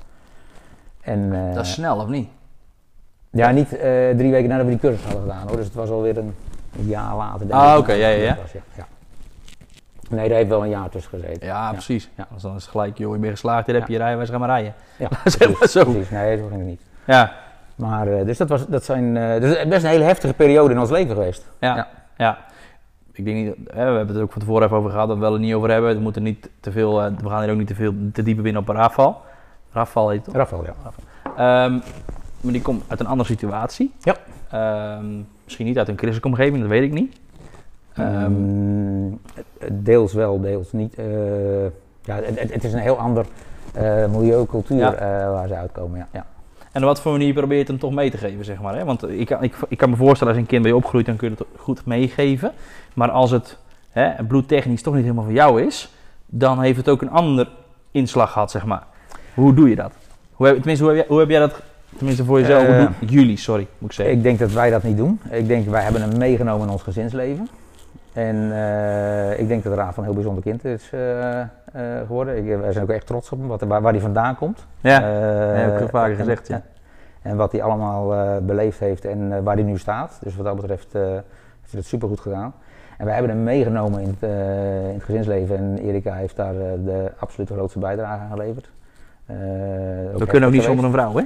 En, 1.00 1.52
dat 1.54 1.64
is 1.64 1.72
snel, 1.72 1.96
of 1.96 2.08
niet? 2.08 2.28
ja, 3.30 3.50
niet 3.50 3.68
drie 4.16 4.30
weken 4.30 4.48
nadat 4.48 4.64
we 4.64 4.70
die 4.70 4.80
cursus 4.80 5.04
hadden 5.04 5.22
gedaan 5.22 5.46
hoor, 5.48 5.56
dus 5.56 5.64
het 5.64 5.74
was 5.74 5.90
alweer 5.90 6.18
een 6.18 6.34
jaar 6.72 7.16
later. 7.16 7.46
denk 7.46 7.60
Ah, 7.60 7.78
oké, 7.78 7.92
ja, 7.92 8.08
ja, 8.08 8.22
ja. 8.22 8.34
dat 8.34 8.42
was, 8.42 8.52
ja. 8.52 8.86
Nee, 10.08 10.28
daar 10.28 10.36
heeft 10.36 10.48
wel 10.48 10.62
een 10.62 10.68
jaar 10.68 10.88
tussen 10.88 11.10
gezeten. 11.10 11.46
Ja, 11.46 11.72
precies. 11.72 12.10
Ja. 12.16 12.26
Dus 12.32 12.42
dan 12.42 12.56
is 12.56 12.62
het 12.62 12.70
gelijk, 12.70 12.98
joh, 12.98 13.14
je 13.14 13.20
bent 13.20 13.32
geslaagd, 13.32 13.66
hier 13.66 13.74
heb 13.74 13.86
je 13.86 13.92
je 13.92 13.98
rijbewijs, 13.98 14.30
ga 14.30 14.38
maar 14.38 14.48
rijden. 14.48 14.74
Ja, 14.96 15.08
Zeg 15.38 15.58
maar 15.58 15.68
zo. 15.68 15.84
Precies, 15.84 16.10
nee, 16.10 16.36
zo 16.38 16.46
ging 16.46 16.58
het 16.58 16.68
niet. 16.68 16.80
Ja, 17.04 17.32
Maar, 17.80 18.06
eh, 18.08 18.24
dus 18.26 18.38
dat, 18.38 18.48
was, 18.48 18.66
dat 18.66 18.84
zijn, 18.84 19.16
eh, 19.16 19.40
dus 19.40 19.66
best 19.68 19.84
een 19.84 19.90
hele 19.90 20.04
heftige 20.04 20.34
periode 20.34 20.74
in 20.74 20.80
ons 20.80 20.90
leven 20.90 21.14
geweest. 21.14 21.46
ja, 21.60 21.76
ja. 21.76 21.88
Ja. 22.16 22.38
Ik 23.12 23.24
denk 23.24 23.36
niet, 23.36 23.54
hè, 23.56 23.90
we 23.90 23.96
hebben 23.96 24.06
het 24.06 24.16
er 24.16 24.22
ook 24.22 24.32
van 24.32 24.40
tevoren 24.40 24.64
even 24.64 24.76
over 24.76 24.90
gehad, 24.90 25.08
dat 25.08 25.18
we 25.18 25.24
het 25.24 25.32
er 25.34 25.40
niet 25.40 25.54
over 25.54 25.70
hebben. 25.70 25.94
We 25.94 26.00
moeten 26.00 26.22
niet 26.22 26.48
te 26.60 26.72
veel, 26.72 27.02
eh, 27.02 27.12
we 27.22 27.28
gaan 27.28 27.42
hier 27.42 27.50
ook 27.50 27.58
niet 27.58 27.66
te 27.66 27.74
veel, 27.74 27.92
te 28.12 28.22
diep 28.22 28.42
binnen 28.42 28.62
op 28.62 28.68
een 28.68 28.74
raafval. 28.76 29.20
Raafval 29.72 30.08
heet 30.08 30.16
het 30.16 30.24
toch? 30.24 30.34
Rafael, 30.34 30.64
ja. 30.64 30.74
Ehm, 31.36 31.72
maar 32.40 32.52
die 32.52 32.62
komt 32.62 32.82
uit 32.88 33.00
een 33.00 33.06
andere 33.06 33.28
situatie. 33.28 33.94
Ja. 34.00 34.14
Ehm, 34.50 35.04
misschien 35.44 35.66
niet 35.66 35.78
uit 35.78 35.88
een 35.88 35.96
christelijke 35.98 36.28
omgeving, 36.28 36.60
dat 36.60 36.68
weet 36.68 36.82
ik 36.82 36.92
niet. 36.92 37.16
Ehm, 37.94 38.14
Ehm, 38.14 39.12
deels 39.72 40.12
wel, 40.12 40.40
deels 40.40 40.72
niet. 40.72 40.94
Eh, 40.94 41.04
ja, 42.02 42.16
het, 42.16 42.50
het- 42.52 42.64
is 42.64 42.72
een 42.72 42.78
heel 42.78 42.98
ander 42.98 43.26
eh, 43.74 44.06
milieu, 44.06 44.46
cultuur 44.46 44.76
Ja. 44.78 44.92
eh, 44.94 45.30
waar 45.30 45.48
ze 45.48 45.54
uitkomen. 45.54 45.98
Ja. 45.98 46.06
Ja. 46.12 46.26
En 46.72 46.80
op 46.80 46.86
wat 46.86 47.00
voor 47.00 47.12
manier 47.12 47.32
probeer 47.32 47.52
je 47.52 47.58
het 47.58 47.68
hem 47.68 47.78
toch 47.78 47.92
mee 47.92 48.10
te 48.10 48.16
geven, 48.16 48.44
zeg 48.44 48.60
maar. 48.60 48.74
Hè? 48.74 48.84
Want 48.84 49.08
ik 49.08 49.26
kan, 49.26 49.42
ik, 49.42 49.54
ik 49.68 49.78
kan 49.78 49.90
me 49.90 49.96
voorstellen, 49.96 50.32
als 50.32 50.42
een 50.42 50.48
kind 50.48 50.62
bij 50.62 50.70
je 50.70 50.76
opgroeit, 50.76 51.06
dan 51.06 51.16
kun 51.16 51.30
je 51.30 51.36
het 51.38 51.46
goed 51.56 51.86
meegeven. 51.86 52.52
Maar 52.94 53.10
als 53.10 53.30
het 53.30 53.58
hè, 53.90 54.24
bloedtechnisch 54.24 54.82
toch 54.82 54.94
niet 54.94 55.02
helemaal 55.02 55.24
voor 55.24 55.32
jou 55.32 55.62
is, 55.62 55.90
dan 56.26 56.60
heeft 56.60 56.76
het 56.76 56.88
ook 56.88 57.02
een 57.02 57.10
ander 57.10 57.48
inslag 57.90 58.32
gehad, 58.32 58.50
zeg 58.50 58.64
maar. 58.64 58.82
Hoe 59.34 59.54
doe 59.54 59.68
je 59.68 59.76
dat? 59.76 59.92
Hoe 60.32 60.46
heb, 60.46 60.56
tenminste, 60.56 60.84
hoe 60.84 60.94
heb, 60.94 61.02
jij, 61.02 61.10
hoe 61.10 61.20
heb 61.20 61.30
jij 61.30 61.40
dat, 61.40 61.60
tenminste 61.96 62.24
voor 62.24 62.40
jezelf, 62.40 62.66
doen 62.66 63.08
jullie, 63.08 63.36
sorry, 63.36 63.66
moet 63.78 63.90
ik 63.90 63.96
zeggen. 63.96 64.14
Ik 64.16 64.22
denk 64.22 64.38
dat 64.38 64.52
wij 64.52 64.70
dat 64.70 64.82
niet 64.82 64.96
doen. 64.96 65.20
Ik 65.30 65.46
denk 65.46 65.68
wij 65.68 65.82
hebben 65.82 66.02
hem 66.02 66.18
meegenomen 66.18 66.66
in 66.66 66.72
ons 66.72 66.82
gezinsleven. 66.82 67.48
En 68.12 68.52
eh, 68.52 69.38
ik 69.38 69.48
denk 69.48 69.62
dat 69.62 69.74
Raaf 69.74 69.96
een 69.96 70.04
heel 70.04 70.12
bijzonder 70.12 70.42
kind 70.42 70.64
is 70.64 70.90
eh, 70.92 71.40
eh, 71.40 71.46
geworden. 72.06 72.36
Ik, 72.36 72.58
wij 72.58 72.72
zijn 72.72 72.84
ook 72.84 72.90
echt 72.90 73.06
trots 73.06 73.30
op 73.30 73.38
hem, 73.38 73.48
wat, 73.48 73.60
waar, 73.62 73.82
waar 73.82 73.92
hij 73.92 74.00
vandaan 74.00 74.36
komt. 74.36 74.66
ja, 74.80 75.02
heb 75.02 75.74
ik 75.74 75.80
al 75.80 75.88
vaker 75.88 76.16
gezegd, 76.16 76.48
ja. 76.48 76.62
En, 77.22 77.36
wat 77.36 77.52
hij 77.52 77.62
allemaal 77.62 78.40
beleefd 78.42 78.78
heeft 78.78 79.04
en 79.04 79.42
waar 79.42 79.54
hij 79.54 79.64
nu 79.64 79.78
staat. 79.78 80.18
Dus 80.22 80.36
wat 80.36 80.44
dat 80.44 80.56
betreft 80.56 80.92
heeft 80.92 81.70
hij 81.70 81.78
het 81.78 81.86
supergoed 81.86 82.20
gedaan. 82.20 82.54
En 82.98 83.04
wij 83.04 83.14
hebben 83.14 83.32
hem 83.32 83.42
meegenomen 83.42 84.00
in 84.00 84.16
het, 84.18 84.30
in 84.88 84.94
het 84.94 85.04
gezinsleven. 85.04 85.56
En 85.56 85.78
Erika 85.78 86.14
heeft 86.14 86.36
daar 86.36 86.54
de 86.84 87.12
absolute 87.18 87.54
grootste 87.54 87.78
bijdrage 87.78 88.20
aan 88.20 88.30
geleverd. 88.30 88.70
We 90.16 90.26
kunnen 90.26 90.48
ook 90.48 90.54
niet 90.54 90.62
zonder 90.62 90.84
een 90.84 90.92
vrouw, 90.92 91.16
hè? 91.16 91.24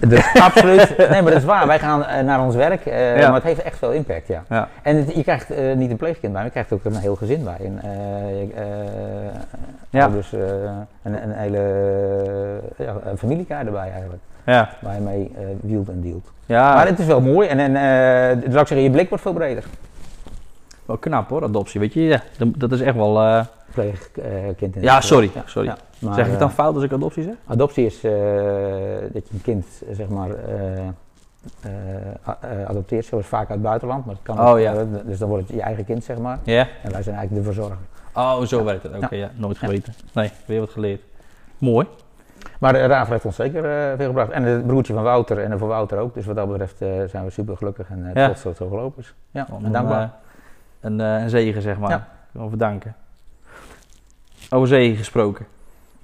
Absoluut. 0.48 0.96
Nee, 0.98 1.08
maar 1.22 1.32
dat 1.32 1.40
is 1.40 1.44
waar. 1.44 1.66
Wij 1.66 1.78
gaan 1.78 2.04
eh, 2.04 2.24
naar 2.24 2.40
ons 2.44 2.54
werk, 2.54 2.84
Ja. 2.84 3.26
maar 3.26 3.34
het 3.34 3.42
heeft 3.42 3.62
echt 3.62 3.78
veel 3.78 3.90
impact, 3.92 4.26
ja. 4.26 4.42
Ja. 4.48 4.68
En 4.82 4.96
het- 4.96 5.14
je 5.14 5.22
krijgt 5.22 5.50
eh, 5.50 5.74
niet 5.76 5.90
een 5.90 5.96
pleegkind 5.96 6.22
bij, 6.22 6.30
maar 6.32 6.44
je 6.44 6.50
krijgt 6.50 6.72
ook 6.72 6.84
een 6.84 6.96
heel 6.96 7.16
gezin 7.16 7.44
bij. 7.44 7.56
En, 7.60 7.80
Ja. 9.90 10.08
Dus 10.08 10.32
een, 10.32 11.22
een 11.22 11.32
hele 11.32 11.58
ja, 12.76 12.94
een 13.04 13.18
familiekaart 13.18 13.66
erbij 13.66 13.90
eigenlijk, 13.90 14.22
Ja, 14.44 14.68
waar 14.80 14.94
je 14.94 15.00
mee 15.00 15.32
wielt 15.60 15.88
en 15.88 16.00
dealt. 16.00 16.30
ja 16.46 16.74
Maar 16.74 16.86
het 16.86 16.98
is 16.98 17.06
wel 17.06 17.20
mooi 17.20 17.48
en, 17.48 17.58
en 17.58 17.72
zou 18.40 18.60
ik 18.60 18.66
zeggen, 18.66 18.82
je 18.82 18.90
blik 18.90 19.08
wordt 19.08 19.24
veel 19.24 19.32
breder. 19.32 19.64
wel 20.86 20.96
knap 20.96 21.28
hoor, 21.28 21.42
adoptie, 21.42 21.80
weet 21.80 21.92
je. 21.92 22.00
Ja, 22.02 22.20
dat 22.38 22.72
is 22.72 22.80
echt 22.80 22.96
wel... 22.96 23.44
Pleegkind 23.72 24.76
in 24.76 24.82
Ja, 24.82 25.00
sorry, 25.00 25.26
geval. 25.26 25.42
sorry. 25.46 25.74
maar, 26.00 26.14
zeg 26.14 26.24
ik 26.24 26.30
het 26.30 26.40
dan 26.40 26.48
eh, 26.48 26.54
fout 26.54 26.74
als 26.74 26.84
ik 26.84 26.92
adoptie 26.92 27.22
zeg? 27.22 27.34
Adoptie 27.46 27.86
is 27.86 28.04
eh, 28.04 28.12
dat 29.12 29.28
je 29.28 29.34
een 29.34 29.42
kind 29.42 29.66
zeg 29.90 30.08
maar 30.08 30.30
eh, 30.30 31.68
adopteert, 32.68 33.04
zoals 33.04 33.26
vaak 33.26 33.40
uit 33.40 33.48
het 33.48 33.62
buitenland, 33.62 34.04
maar 34.06 34.14
het 34.14 34.22
kan 34.24 34.38
Oh, 34.40 34.48
ook, 34.50 34.58
ja. 34.58 34.84
dus 35.04 35.18
dan 35.18 35.28
wordt 35.28 35.46
het 35.46 35.56
je 35.56 35.62
eigen 35.62 35.84
kind 35.84 36.04
zeg 36.04 36.18
maar. 36.18 36.38
Ja? 36.42 36.66
En 36.82 36.92
wij 36.92 37.02
zijn 37.02 37.16
eigenlijk 37.16 37.46
de 37.46 37.52
verzorger. 37.52 37.76
Oh, 38.14 38.40
zo 38.42 38.64
werkt 38.64 38.82
het. 38.82 38.96
Oké, 39.04 39.14
ja. 39.14 39.30
nooit 39.34 39.58
geweten. 39.58 39.94
Nee, 40.12 40.30
weer 40.46 40.60
wat 40.60 40.70
geleerd. 40.70 41.00
Mooi. 41.58 41.86
Maar 42.60 42.72
de 42.72 42.86
Raaf 42.86 43.08
heeft 43.08 43.24
ons 43.24 43.36
zeker 43.36 43.64
eh, 43.64 43.96
veel 43.96 44.06
gebracht. 44.06 44.30
En 44.30 44.42
het 44.42 44.66
broertje 44.66 44.92
van 44.94 45.02
Wouter 45.02 45.38
en 45.38 45.58
voor 45.58 45.68
Wouter 45.68 45.98
ook. 45.98 46.14
Dus 46.14 46.26
wat 46.26 46.36
dat 46.36 46.48
betreft 46.48 46.76
zijn 47.10 47.24
we 47.24 47.30
super 47.30 47.56
gelukkig 47.56 47.88
en 47.90 48.10
Ja. 48.14 48.24
trots 48.24 48.42
dat 48.42 48.52
het 48.52 48.56
zo 48.56 48.68
gelopen 48.68 49.02
is. 49.02 49.14
Ja, 49.30 49.46
en 49.64 49.72
dankbaar. 49.72 50.10
een, 50.80 50.98
een 50.98 51.30
zegen, 51.30 51.62
zeg 51.62 51.78
maar. 51.78 51.90
Ja. 51.90 51.96
Ik 52.32 52.40
wil 52.40 52.48
bedanken. 52.48 52.94
Over 54.50 54.68
zegen 54.68 54.96
gesproken. 54.96 55.46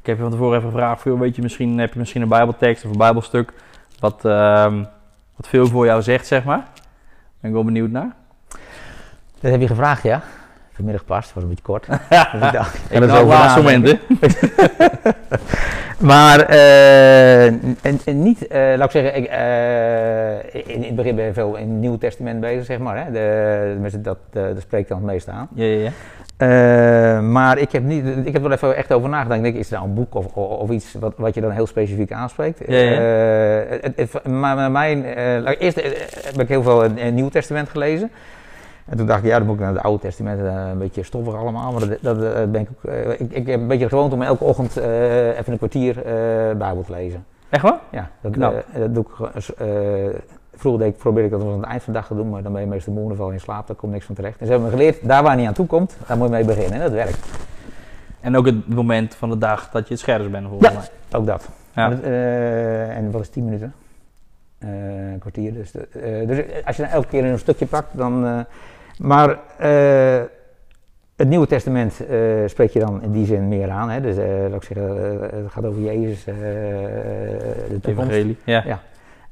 Ik 0.01 0.07
heb 0.07 0.17
je 0.17 0.23
van 0.23 0.31
tevoren 0.31 0.59
even 0.59 0.71
gevraagd, 0.71 1.01
veel, 1.01 1.19
weet 1.19 1.37
je, 1.37 1.43
misschien, 1.43 1.79
heb 1.79 1.93
je 1.93 1.99
misschien 1.99 2.23
een 2.23 2.29
bijbeltekst 2.29 2.85
of 2.85 2.91
een 2.91 2.99
bijbelstuk 2.99 3.53
wat, 3.99 4.25
ehm, 4.25 4.83
wat 5.37 5.49
veel 5.49 5.67
voor 5.67 5.85
jou 5.85 6.03
zegt, 6.03 6.27
zeg 6.27 6.45
maar. 6.45 6.67
Ben 7.41 7.51
ik 7.51 7.53
wel 7.53 7.65
benieuwd 7.65 7.91
naar. 7.91 8.15
Dat 9.41 9.51
heb 9.51 9.61
je 9.61 9.67
gevraagd, 9.67 10.03
ja? 10.03 10.23
Vanmiddag 10.73 11.05
pas, 11.05 11.33
was 11.33 11.43
een 11.43 11.49
beetje 11.49 11.65
kort. 11.65 11.87
Ga 11.87 11.97
ik 12.91 13.03
er 13.03 13.13
het 13.13 13.27
laatste 13.27 13.61
moment, 13.61 13.87
hè? 13.87 13.99
Maar 15.99 16.41
eh, 16.41 17.47
en, 17.47 18.01
en 18.05 18.23
niet, 18.23 18.47
eh, 18.47 18.73
laat 18.77 18.85
ik 18.85 18.91
zeggen, 18.91 19.17
ik, 19.17 19.27
eh, 19.27 20.55
in, 20.55 20.75
in 20.75 20.83
het 20.83 20.95
begin 20.95 21.17
ben 21.17 21.25
je 21.25 21.33
veel 21.33 21.57
in 21.57 21.71
het 21.71 21.79
Nieuwe 21.79 21.99
Testament 21.99 22.41
bezig, 22.41 22.65
zeg 22.65 22.79
maar. 22.79 23.05
Hè? 23.05 23.13
De, 23.13 24.01
dat, 24.01 24.19
dat 24.33 24.61
spreekt 24.61 24.89
dan 24.89 24.99
het 24.99 25.07
meest 25.07 25.29
aan. 25.29 25.49
Ja, 25.55 25.65
ja, 25.65 25.81
ja. 25.81 25.91
Eh, 26.37 26.49
maar 27.21 27.59
ik 27.59 27.73
heb, 27.73 27.83
niet, 27.83 28.05
ik 28.07 28.33
heb 28.33 28.35
er 28.35 28.43
wel 28.43 28.51
even 28.53 28.77
echt 28.77 28.93
over 28.93 29.09
nagedacht. 29.09 29.37
Ik 29.37 29.43
denk, 29.45 29.57
is 29.57 29.71
er 29.71 29.77
nou 29.77 29.89
een 29.89 29.95
boek 29.95 30.15
of, 30.15 30.27
of, 30.27 30.49
of 30.59 30.71
iets 30.71 30.95
wat, 31.01 31.13
wat 31.17 31.35
je 31.35 31.41
dan 31.41 31.51
heel 31.51 31.67
specifiek 31.67 32.13
aanspreekt? 32.13 32.59
Ja, 32.67 32.77
ja. 32.79 32.91
Eh, 33.65 33.79
het, 33.83 34.13
het- 34.13 34.27
maar 34.29 34.71
mijn, 34.71 35.05
ik- 35.49 35.61
eerst 35.61 35.77
heb 36.25 36.41
ik 36.41 36.49
heel 36.49 36.63
veel 36.63 36.85
in 36.85 36.97
het 36.99 37.15
Nieuwe 37.15 37.31
Testament 37.31 37.69
gelezen. 37.69 38.11
En 38.87 38.97
toen 38.97 39.07
dacht 39.07 39.23
ik, 39.23 39.29
ja, 39.31 39.37
dan 39.39 39.47
moet 39.47 39.57
ik 39.57 39.63
naar 39.63 39.73
het 39.75 39.83
Oude 39.83 40.03
Testament, 40.03 40.41
een 40.41 40.79
beetje 40.79 41.03
stoffig 41.03 41.35
allemaal. 41.35 41.73
Maar 41.73 41.89
dat, 41.89 41.99
dat 42.01 42.53
ben 42.53 42.61
ik, 42.61 42.69
ook, 42.85 42.93
ik, 43.19 43.31
ik 43.33 43.47
heb 43.47 43.61
een 43.61 43.67
beetje 43.67 43.85
de 43.85 43.91
gewoonte 43.91 44.15
om 44.15 44.23
elke 44.23 44.45
ochtend 44.45 44.77
even 44.77 45.53
een 45.53 45.57
kwartier 45.59 45.95
Bijbel 46.59 46.83
te 46.87 46.93
lezen. 46.93 47.25
Echt 47.49 47.63
waar? 47.63 47.79
Ja, 47.91 48.11
dat, 48.21 48.37
eh, 48.75 48.81
dat 48.81 48.95
doe 48.95 49.05
ik. 49.05 49.45
Vroeger 50.57 50.81
deed 50.85 50.93
ik, 50.93 50.99
probeerde 50.99 51.29
ik 51.37 51.41
dat 51.43 51.53
aan 51.53 51.61
het 51.61 51.69
eind 51.71 51.83
van 51.83 51.93
de 51.93 51.99
dag 51.99 52.09
te 52.09 52.15
doen, 52.15 52.31
maar 52.31 52.43
dan 52.43 52.53
ben 52.53 52.61
je 52.61 52.67
meestal 52.67 52.93
moe 52.93 53.11
en 53.11 53.17
val 53.17 53.27
je 53.27 53.33
in 53.33 53.41
slaap, 53.41 53.67
daar 53.67 53.77
komt 53.77 53.93
niks 53.93 54.05
van 54.07 54.15
terecht. 54.15 54.39
En 54.41 54.47
ze 54.47 54.53
hebben 54.53 54.71
me 54.71 54.77
geleerd, 54.77 54.99
daar 55.09 55.23
waar 55.23 55.33
je 55.33 55.39
niet 55.39 55.47
aan 55.49 55.55
toe 55.55 55.67
komt, 55.67 55.97
daar 56.07 56.17
moet 56.17 56.27
je 56.29 56.33
mee 56.35 56.45
beginnen. 56.45 56.73
En 56.73 56.81
dat 56.81 56.93
werkt. 56.93 57.19
En 58.21 58.37
ook 58.37 58.47
het 58.47 58.69
moment 58.75 59.15
van 59.15 59.31
de 59.31 59.39
dag 59.39 59.71
dat 59.71 59.87
je 59.89 59.93
het 59.95 60.03
scherpst 60.03 60.31
bent, 60.31 60.49
volgens 60.49 60.69
Ja. 60.73 60.75
mij. 60.79 61.21
Ook 61.21 61.27
dat. 61.27 61.49
Ja. 61.75 61.89
Dat, 61.89 62.01
eh, 62.03 62.97
en 62.97 63.11
wat 63.11 63.21
is 63.21 63.29
10 63.29 63.45
minuten? 63.45 63.75
Eh, 64.59 64.69
een 65.13 65.19
kwartier. 65.19 65.53
Dus, 65.55 65.71
de- 65.71 65.89
eh, 66.01 66.29
dus 66.29 66.45
als 66.65 66.77
je 66.77 66.83
dan 66.83 66.91
elke 66.91 67.07
keer 67.09 67.25
een 67.25 67.39
stukje 67.39 67.67
pakt, 67.67 67.89
dan. 67.93 68.45
maar 68.99 69.39
het 71.17 71.29
Nieuwe 71.29 71.47
Testament 71.47 71.93
spreek 72.47 72.71
je 72.71 72.79
dan 72.79 73.03
in 73.03 73.13
die 73.13 73.27
zin 73.27 73.49
meer 73.49 73.71
aan. 73.71 73.91
Hè? 73.91 74.01
Dus 74.01 74.17
laat 74.51 74.63
ik 74.63 74.75
zeggen, 74.75 74.97
het 75.21 75.53
gaat 75.53 75.65
over 75.65 75.83
Jezus, 75.83 76.25
de 76.25 77.79
toekomst. 77.83 77.87
Evangelie. 78.11 78.37
Ja. 78.45 78.63
Ja. 78.67 78.81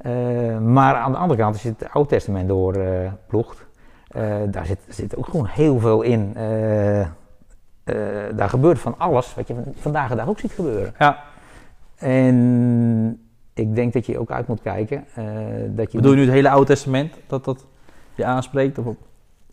Eh, 0.03 0.59
maar 0.59 0.95
aan 0.95 1.13
de 1.13 1.19
andere 1.19 1.41
kant, 1.41 1.53
als 1.53 1.63
je 1.63 1.69
het 1.79 1.89
Oude 1.93 2.09
Testament 2.09 2.49
doorploegt, 2.49 3.67
eh 4.09 4.25
daar 4.51 4.67
zit, 4.67 4.79
zit 4.89 5.17
ook 5.17 5.27
gewoon 5.27 5.47
heel 5.47 5.79
veel 5.79 6.03
in. 6.03 6.33
Eh, 6.37 7.07
daar 8.35 8.49
gebeurt 8.49 8.79
van 8.79 8.95
alles 8.99 9.35
wat 9.35 9.49
je 9.49 9.55
van- 9.55 9.73
vandaag 9.77 10.09
de 10.09 10.17
dag 10.17 10.29
ook 10.29 10.39
ziet 10.39 10.53
gebeuren. 10.53 10.95
Ja. 10.99 11.19
En 11.99 13.21
ik 13.55 13.75
denk 13.75 13.93
dat 13.93 14.07
je 14.07 14.19
ook 14.19 14.31
uit 14.31 14.47
moet 14.47 14.63
kijken 14.63 15.05
dat 15.77 15.93
je. 15.93 15.99
Bedoel 15.99 16.13
je 16.13 16.19
nu 16.19 16.25
het 16.25 16.33
hele 16.35 16.51
Oude 16.51 16.67
Testament, 16.67 17.15
dat 17.27 17.45
dat 17.45 17.67
je 18.15 18.25
aanspreekt? 18.25 18.79
Of 18.79 18.85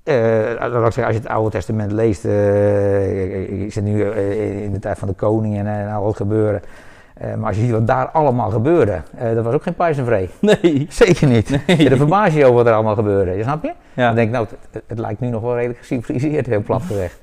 zeggen, 0.03 1.05
als 1.05 1.13
je 1.15 1.19
het 1.21 1.27
Oude 1.27 1.49
Testament 1.49 1.91
leest, 1.91 2.25
ik, 2.25 3.49
ik 3.49 3.73
zit 3.73 3.83
nu 3.83 4.03
in 4.63 4.71
de 4.71 4.79
tijd 4.79 4.97
van 4.99 5.07
de 5.07 5.13
koningen 5.13 5.67
en, 5.67 5.73
en 5.87 5.93
al 5.93 6.07
het 6.07 6.15
gebeuren. 6.15 6.61
Eh, 7.19 7.33
maar 7.35 7.47
als 7.47 7.55
je 7.55 7.61
ziet 7.61 7.71
wat 7.71 7.87
daar 7.87 8.07
allemaal 8.07 8.49
gebeurde, 8.49 9.01
eh, 9.17 9.33
dat 9.35 9.43
was 9.45 9.53
ook 9.53 9.63
geen 9.63 9.73
pijs 9.73 9.97
en 9.97 10.05
vree. 10.05 10.29
Nee. 10.39 10.85
Zeker 10.89 11.27
niet. 11.27 11.49
Nee. 11.67 11.77
Ja, 11.83 11.89
dan 11.89 11.97
verbaas 11.97 12.33
je 12.33 12.37
je 12.39 12.43
over 12.43 12.55
wat 12.57 12.67
er 12.67 12.73
allemaal 12.73 12.95
gebeurde. 12.95 13.31
Je 13.31 13.43
snap 13.43 13.63
je? 13.63 13.71
Ja. 13.93 14.05
Dan 14.05 14.15
denk 14.15 14.27
ik, 14.27 14.33
nou, 14.33 14.45
het, 14.49 14.57
het- 14.71 14.83
het 14.87 14.99
lijkt 14.99 15.19
nu 15.19 15.27
nog 15.29 15.41
wel 15.41 15.55
redelijk 15.55 15.79
geciviliseerd, 15.79 16.45
heel 16.45 16.61
plat 16.63 16.81
gezegd. 16.81 17.19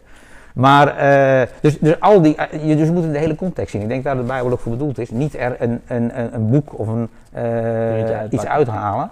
Maar, 0.55 0.97
eh, 0.97 1.47
dus, 1.61 1.79
dus 1.79 2.01
al 2.01 2.23
die, 2.23 2.37
je 2.63 2.77
dus 2.77 2.91
moet 2.91 3.13
de 3.13 3.19
hele 3.19 3.35
context 3.35 3.71
zien. 3.71 3.83
Ik 3.83 3.89
denk 3.89 4.05
dat 4.05 4.17
de 4.17 4.23
Bijbel 4.23 4.53
ook 4.53 4.61
voor 4.61 4.73
bedoeld 4.73 4.99
is. 4.99 5.11
Niet 5.11 5.37
er 5.39 5.57
een, 5.59 5.81
een, 5.87 6.19
een, 6.21 6.35
een 6.35 6.51
boek 6.51 6.79
of 6.79 6.89
een, 6.89 7.09
iets 8.31 8.47
uithalen. 8.47 9.11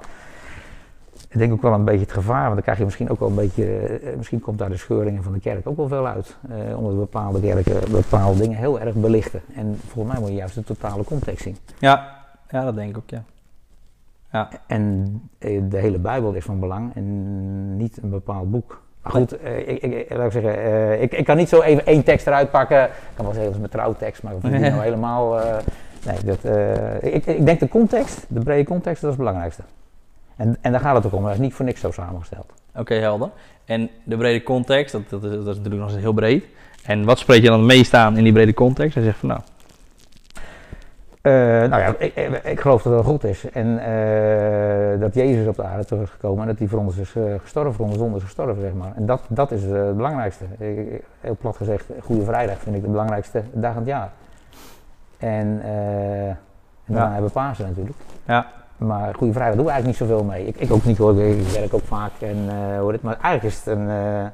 Ik 1.35 1.41
denk 1.41 1.53
ook 1.53 1.63
wel 1.63 1.73
een 1.73 1.85
beetje 1.85 2.01
het 2.01 2.13
gevaar, 2.13 2.43
want 2.43 2.55
dan 2.55 2.63
krijg 2.63 2.79
je 2.79 2.85
misschien 2.85 3.11
ook 3.11 3.19
wel 3.19 3.29
een 3.29 3.35
beetje, 3.35 3.77
eh, 3.77 4.17
misschien 4.17 4.41
komt 4.41 4.59
daar 4.59 4.69
de 4.71 4.77
scheuringen 4.77 5.23
van 5.23 5.33
de 5.33 5.41
kerk 5.41 5.69
ook 5.69 5.77
wel 5.77 5.89
veel 5.89 6.07
uit. 6.07 6.37
Eh, 6.49 6.79
omdat 6.79 6.97
bepaalde 6.97 7.41
kerken 7.41 7.91
bepaalde 7.91 8.41
dingen 8.41 8.59
heel 8.59 8.81
erg 8.81 8.95
belichten. 8.95 9.41
En 9.55 9.79
volgens 9.87 10.13
mij 10.15 10.23
moet 10.23 10.31
je 10.33 10.37
juist 10.37 10.55
de 10.55 10.65
totale 10.65 11.05
context 11.05 11.43
zien. 11.43 11.57
Ja, 11.79 12.15
ja 12.51 12.65
dat 12.65 12.75
denk 12.75 12.91
ik 12.91 12.97
ook, 12.97 13.11
ja. 13.11 13.23
Ja, 14.33 14.49
En 14.67 15.21
eh, 15.39 15.61
de 15.69 15.79
hele 15.79 15.99
Bijbel 15.99 16.33
is 16.33 16.45
van 16.45 16.61
belang 16.61 16.95
en 16.95 17.77
niet 17.77 17.99
een 18.03 18.11
bepaald 18.11 18.51
boek. 18.51 18.83
Maar 19.03 19.13
goed, 19.13 19.39
eh, 19.39 19.69
ik, 19.69 19.83
ik, 19.83 20.15
laat 20.17 20.27
ik 20.27 20.33
zeggen, 20.33 20.59
eh, 20.59 21.03
ik, 21.03 21.13
ik 21.13 21.25
kan 21.25 21.37
niet 21.37 21.49
zo 21.49 21.61
even 21.61 21.87
één 21.87 22.05
tekst 22.05 22.27
eruit 22.27 22.51
pakken. 22.51 22.85
Ik 22.85 22.91
kan 23.15 23.25
wel 23.25 23.35
zeggen, 23.35 23.43
dat 23.45 23.53
is 23.53 23.59
mijn 23.59 23.71
trouwtekst, 23.71 24.23
maar 24.23 24.35
of 24.35 24.41
die 24.43 24.51
nou 24.59 24.83
helemaal... 24.83 25.41
eh, 25.41 25.57
nee, 26.07 26.17
dat, 26.25 26.45
eh, 26.45 27.15
ik, 27.15 27.27
ik 27.27 27.47
denk 27.47 27.61
de 27.61 27.69
context, 27.69 28.25
de 28.29 28.41
brede 28.41 28.65
context, 28.65 29.01
dat 29.03 29.11
is 29.11 29.17
het 29.17 29.25
belangrijkste. 29.27 29.63
En, 30.37 30.57
en 30.61 30.73
daar 30.73 30.81
gaat 30.81 30.97
het 30.97 31.07
ook 31.07 31.13
om, 31.13 31.23
dat 31.23 31.33
is 31.33 31.39
niet 31.39 31.55
voor 31.55 31.65
niks 31.65 31.81
zo 31.81 31.91
samengesteld. 31.91 32.53
oké, 32.77 32.95
helder. 32.95 33.29
En 33.65 33.91
de 34.05 34.17
brede 34.17 34.43
context, 34.43 34.93
dat, 34.93 35.03
dat, 35.11 35.25
is, 35.25 35.31
dat 35.31 35.39
is 35.41 35.47
natuurlijk 35.47 35.77
nog 35.81 35.89
steeds 35.89 36.03
heel 36.05 36.13
breed. 36.13 36.45
En 36.85 37.05
wat 37.05 37.19
spreek 37.19 37.43
je 37.43 37.49
dan 37.49 37.59
het 37.59 37.67
meest 37.69 37.95
aan 37.95 38.17
in 38.17 38.25
die 38.25 38.33
brede 38.33 38.55
context? 38.55 38.95
Hij 38.95 39.05
zegt 39.05 39.19
van 39.19 39.29
nou, 39.29 39.41
Eh, 41.21 41.33
nou 41.71 41.83
ja, 41.83 41.95
ik, 41.99 42.15
ik, 42.17 42.45
ik 42.45 42.61
geloof 42.61 42.83
dat 42.83 42.93
dat 42.93 43.05
goed 43.05 43.25
is. 43.25 43.51
En 43.51 43.79
eh, 43.79 45.01
dat 45.01 45.15
Jezus 45.15 45.47
op 45.47 45.57
de 45.57 45.63
aarde 45.65 45.85
terug 45.85 46.03
is 46.03 46.11
gekomen 46.11 46.41
en 46.43 46.47
dat 46.49 46.59
hij 46.59 46.69
voor 46.69 46.79
ons 46.79 46.97
is 46.97 47.15
eh, 47.15 47.23
gestorven, 47.41 47.75
voor 47.75 47.85
onze 47.87 47.99
zonde 47.99 48.17
is 48.17 48.23
gestorven, 48.23 48.61
zeg 48.63 48.73
maar. 48.73 48.93
En 48.97 49.07
dat, 49.07 49.23
dat 49.29 49.51
is 49.53 49.63
het 49.63 49.97
belangrijkste. 49.97 50.45
Ik- 50.59 51.03
heel 51.21 51.37
plat 51.41 51.57
gezegd, 51.57 51.85
Goede 52.03 52.25
Vrijdag 52.25 52.59
vind 52.59 52.77
ik 52.77 52.83
de 52.83 52.89
belangrijkste 52.89 53.43
dag 53.53 53.73
van 53.73 53.81
het 53.83 53.91
jaar. 53.91 54.11
En, 55.19 55.61
en 55.63 56.39
daarna 56.87 57.05
Ja. 57.05 57.11
hebben 57.13 57.27
we 57.27 57.33
Pasen 57.33 57.67
natuurlijk. 57.67 57.97
ja, 58.27 58.47
Maar 58.87 59.15
Goede 59.15 59.33
Vrijdag 59.33 59.57
doen 59.57 59.65
we 59.65 59.71
eigenlijk 59.71 60.01
niet 60.01 60.09
zoveel 60.09 60.25
mee. 60.25 60.47
Ik, 60.47 60.57
ik 60.57 60.73
ook 60.73 60.85
niet 60.85 60.99
hoor, 60.99 61.21
ik 61.23 61.47
werk 61.47 61.75
ook 61.75 61.85
vaak 61.85 62.11
en 62.21 62.37
eh 62.49 62.79
hoor 62.79 62.93
dit. 62.93 63.03
Maar 63.03 63.19
eigenlijk 63.21 63.45
is 63.55 63.57
het 63.65 63.67
een, 63.67 63.89
eh, 63.89 64.25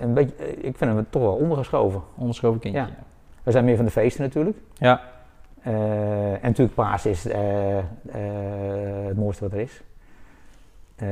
een 0.00 0.14
beetje, 0.14 0.34
ik 0.62 0.76
vind 0.76 0.92
hem 0.94 1.06
toch 1.10 1.22
wel 1.22 1.34
ondergeschoven. 1.34 2.02
onderschoven 2.16 2.60
kindje. 2.60 2.80
Ja. 2.80 2.88
We 3.42 3.50
zijn 3.50 3.64
meer 3.64 3.76
van 3.76 3.84
de 3.84 3.90
feesten 3.90 4.22
natuurlijk. 4.22 4.56
Ja, 4.74 5.00
Eh, 5.62 6.32
en 6.32 6.38
natuurlijk 6.42 6.74
paas 6.74 7.06
is 7.06 7.26
eh, 7.26 7.78
eh, 7.78 7.84
het 9.06 9.16
mooiste 9.16 9.42
wat 9.44 9.52
er 9.52 9.58
is. 9.60 9.82
Eh, 10.96 11.06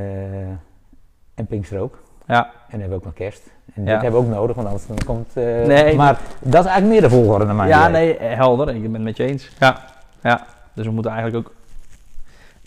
en 1.34 1.46
Pinkster 1.48 1.80
ook. 1.80 1.98
ja, 2.26 2.44
En 2.44 2.50
dan 2.70 2.80
hebben 2.80 2.88
we 2.88 2.94
ook 2.94 3.04
nog 3.04 3.12
kerst. 3.14 3.42
En 3.74 3.84
Ja. 3.84 3.92
dit 3.92 4.02
hebben 4.02 4.20
we 4.20 4.26
ook 4.26 4.32
nodig, 4.34 4.56
want 4.56 4.68
anders 4.68 4.86
dan 4.86 4.98
komt... 5.06 5.36
eh, 5.36 5.44
Nee. 5.66 5.96
Maar 5.96 6.20
dat 6.40 6.64
is 6.64 6.70
eigenlijk 6.70 6.86
meer 7.00 7.00
de 7.10 7.14
volgorde 7.16 7.44
naar 7.44 7.54
mijn 7.54 7.68
ja 7.68 7.88
idee. 7.88 8.02
nee, 8.02 8.16
eh, 8.16 8.36
helder. 8.36 8.68
Ik 8.68 8.82
ben 8.82 8.92
het 8.92 9.02
met 9.02 9.16
je 9.16 9.24
eens. 9.24 9.52
Ja, 9.58 9.78
ja. 10.22 10.44
Dus 10.72 10.86
we 10.86 10.92
moeten 10.92 11.12
eigenlijk 11.12 11.46
ook 11.46 11.54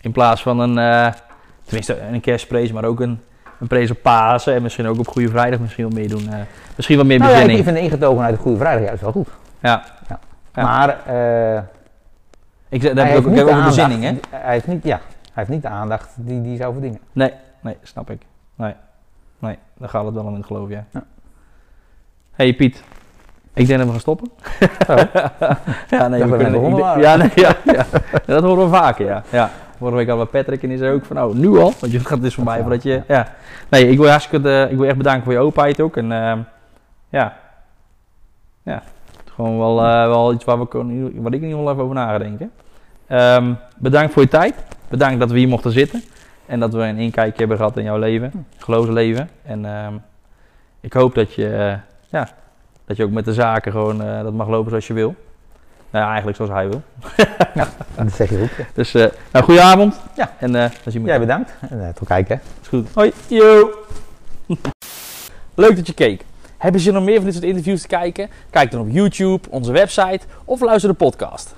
in 0.00 0.12
plaats 0.12 0.42
van 0.42 0.58
een, 0.58 0.78
eh, 0.78 1.12
tenminste 1.64 2.00
een 2.00 2.20
kerstprees, 2.20 2.72
maar 2.72 2.84
ook 2.84 3.00
een, 3.00 3.20
een 3.60 3.66
prees 3.66 3.90
op 3.90 4.02
Pasen 4.02 4.54
en 4.54 4.62
misschien 4.62 4.86
ook 4.86 4.98
op 4.98 5.08
Goede 5.08 5.28
Vrijdag 5.28 5.60
misschien 5.60 5.84
wat 5.84 5.92
meer 5.94 6.08
doen. 6.08 6.28
eh, 6.32 6.38
misschien 6.76 6.96
wat 6.96 7.06
meer 7.06 7.18
Nou 7.18 7.30
ja, 7.30 7.36
ik 7.36 7.42
bezinning. 7.42 7.68
vind 7.68 7.76
de 7.76 7.82
ingetogenheid 7.82 8.34
de 8.36 8.40
Goede 8.40 8.58
Vrijdag 8.58 8.84
juist 8.84 9.02
wel 9.02 9.12
goed. 9.12 9.28
Ja. 9.60 9.84
Ja. 10.08 10.18
Maar 10.62 10.88
eh, 11.06 11.62
Ik 12.68 12.82
zeg, 12.82 12.92
hij 12.92 12.94
daar 12.94 13.06
heb 13.06 13.18
ik 13.18 13.26
ook, 13.26 13.32
ook 13.40 13.50
aandacht, 13.50 13.66
bezinning, 13.66 14.02
hè? 14.02 14.12
Hij 14.30 14.52
heeft 14.52 14.66
niet, 14.66 14.84
ja, 14.84 14.96
hij 15.22 15.32
heeft 15.32 15.48
niet 15.48 15.62
de 15.62 15.68
aandacht 15.68 16.08
die 16.16 16.42
die 16.42 16.56
zou 16.56 16.72
verdienen. 16.72 17.00
Nee, 17.12 17.32
nee, 17.60 17.76
snap 17.82 18.10
ik. 18.10 18.22
Nee, 18.54 18.74
nee, 19.38 19.58
daar 19.78 19.88
gaat 19.88 20.04
het 20.04 20.14
wel 20.14 20.24
om 20.24 20.34
in 20.34 20.44
geloof, 20.44 20.68
ja. 20.68 20.84
Ja. 20.90 21.02
hey 22.32 22.54
Piet, 22.54 22.82
ik 23.52 23.66
denk 23.66 23.78
dat 23.78 23.86
we 23.86 23.92
gaan 23.92 24.00
stoppen. 24.00 24.30
Oh. 24.88 24.96
ja, 25.98 26.08
nee, 26.08 26.20
Dat 26.26 26.28
we 26.28 27.00
ja, 27.00 27.16
nee, 27.16 27.30
ja, 27.34 27.56
ja. 27.64 27.84
Ja, 28.12 28.20
dat 28.26 28.42
horen 28.42 28.70
we 28.70 28.76
vaker, 28.76 29.06
ja. 29.06 29.22
ja. 29.30 29.50
Vorige 29.78 29.96
week 29.96 30.08
hadden 30.08 30.26
we 30.26 30.32
Patrick 30.32 30.62
en 30.62 30.68
die 30.68 30.78
zei 30.78 30.92
ook 30.94 31.04
van, 31.04 31.16
nou, 31.16 31.36
nu 31.36 31.48
al, 31.48 31.72
want 31.80 31.92
je 31.92 32.00
gaat 32.00 32.20
dus 32.22 32.34
voor 32.34 32.44
mij 32.44 32.60
voordat 32.60 32.82
je, 32.82 33.02
ja. 33.08 33.34
Nee, 33.68 33.88
ik 33.88 33.98
wil 33.98 34.08
hartstikke, 34.08 34.48
eh, 34.50 34.70
ik 34.70 34.76
wil 34.76 34.86
echt 34.86 34.96
bedanken 34.96 35.24
voor 35.24 35.32
je 35.32 35.38
openheid 35.38 35.80
ook 35.80 35.96
en 35.96 36.12
ehm, 36.12 36.38
ja, 37.08 37.36
ja, 38.62 38.82
gewoon 39.34 39.58
wel, 39.58 39.78
eh, 39.84 40.06
wel 40.06 40.32
iets 40.32 40.44
waar 40.44 40.58
we, 40.58 40.64
kon- 40.66 41.22
wat 41.22 41.32
ik 41.32 41.40
in 41.40 41.48
ieder 41.48 41.58
geval 41.58 41.70
even 41.72 41.82
over 41.82 41.94
na 41.94 42.06
ga 42.10 42.18
denken. 42.18 42.50
Ehm, 43.06 43.52
bedankt 43.76 44.12
voor 44.12 44.22
je 44.22 44.28
tijd, 44.28 44.54
bedankt 44.88 45.20
dat 45.20 45.30
we 45.30 45.38
hier 45.38 45.48
mochten 45.48 45.72
zitten 45.72 46.02
en 46.46 46.60
dat 46.60 46.72
we 46.72 46.82
een 46.82 46.98
inkijkje 46.98 47.38
hebben 47.38 47.56
gehad 47.56 47.76
in 47.76 47.84
jouw 47.84 47.98
leven, 47.98 48.46
geloofsleven. 48.58 49.28
En 49.42 49.64
ehm, 49.64 49.94
ik 50.80 50.92
hoop 50.92 51.14
dat 51.14 51.34
je, 51.34 51.48
eh, 51.56 51.74
ja, 52.08 52.28
dat 52.86 52.96
je 52.96 53.04
ook 53.04 53.10
met 53.10 53.24
de 53.24 53.32
zaken 53.32 53.72
gewoon 53.72 53.98
dat 53.98 54.32
mag 54.32 54.48
lopen 54.48 54.68
zoals 54.70 54.86
je 54.86 54.94
wil. 54.94 55.14
Nou 55.90 56.04
ja, 56.04 56.06
eigenlijk 56.06 56.36
zoals 56.36 56.52
hij 56.52 56.68
wil. 56.68 56.82
Dat 57.94 58.12
zeg 58.12 58.30
je 58.30 58.38
goed. 58.38 58.56
ja. 58.56 58.64
Dus, 58.74 58.94
eh 58.94 59.06
nou, 59.32 59.44
goedenavond. 59.44 60.00
Ja. 60.16 60.32
En 60.38 60.54
eh 60.54 60.70
dan 60.82 60.92
zien 60.92 61.02
we 61.02 61.08
Jij 61.08 61.18
bedankt. 61.18 61.54
En 61.70 61.86
eh, 61.86 61.94
tot 61.94 62.08
kijken. 62.08 62.40
Is 62.62 62.68
goed. 62.68 62.88
Hoi. 62.94 63.12
Yo. 63.26 63.70
Leuk 65.54 65.76
dat 65.76 65.86
je 65.86 65.94
keek. 65.94 66.24
Hebben 66.58 66.80
ze 66.80 66.92
nog 66.92 67.04
meer 67.04 67.16
van 67.16 67.24
dit 67.24 67.34
soort 67.34 67.46
interviews 67.46 67.80
te 67.80 67.86
kijken? 67.86 68.28
Kijk 68.50 68.70
dan 68.70 68.80
op 68.80 68.88
YouTube, 68.90 69.50
onze 69.50 69.72
website 69.72 70.20
of 70.44 70.60
luister 70.60 70.90
de 70.90 70.96
podcast. 70.96 71.54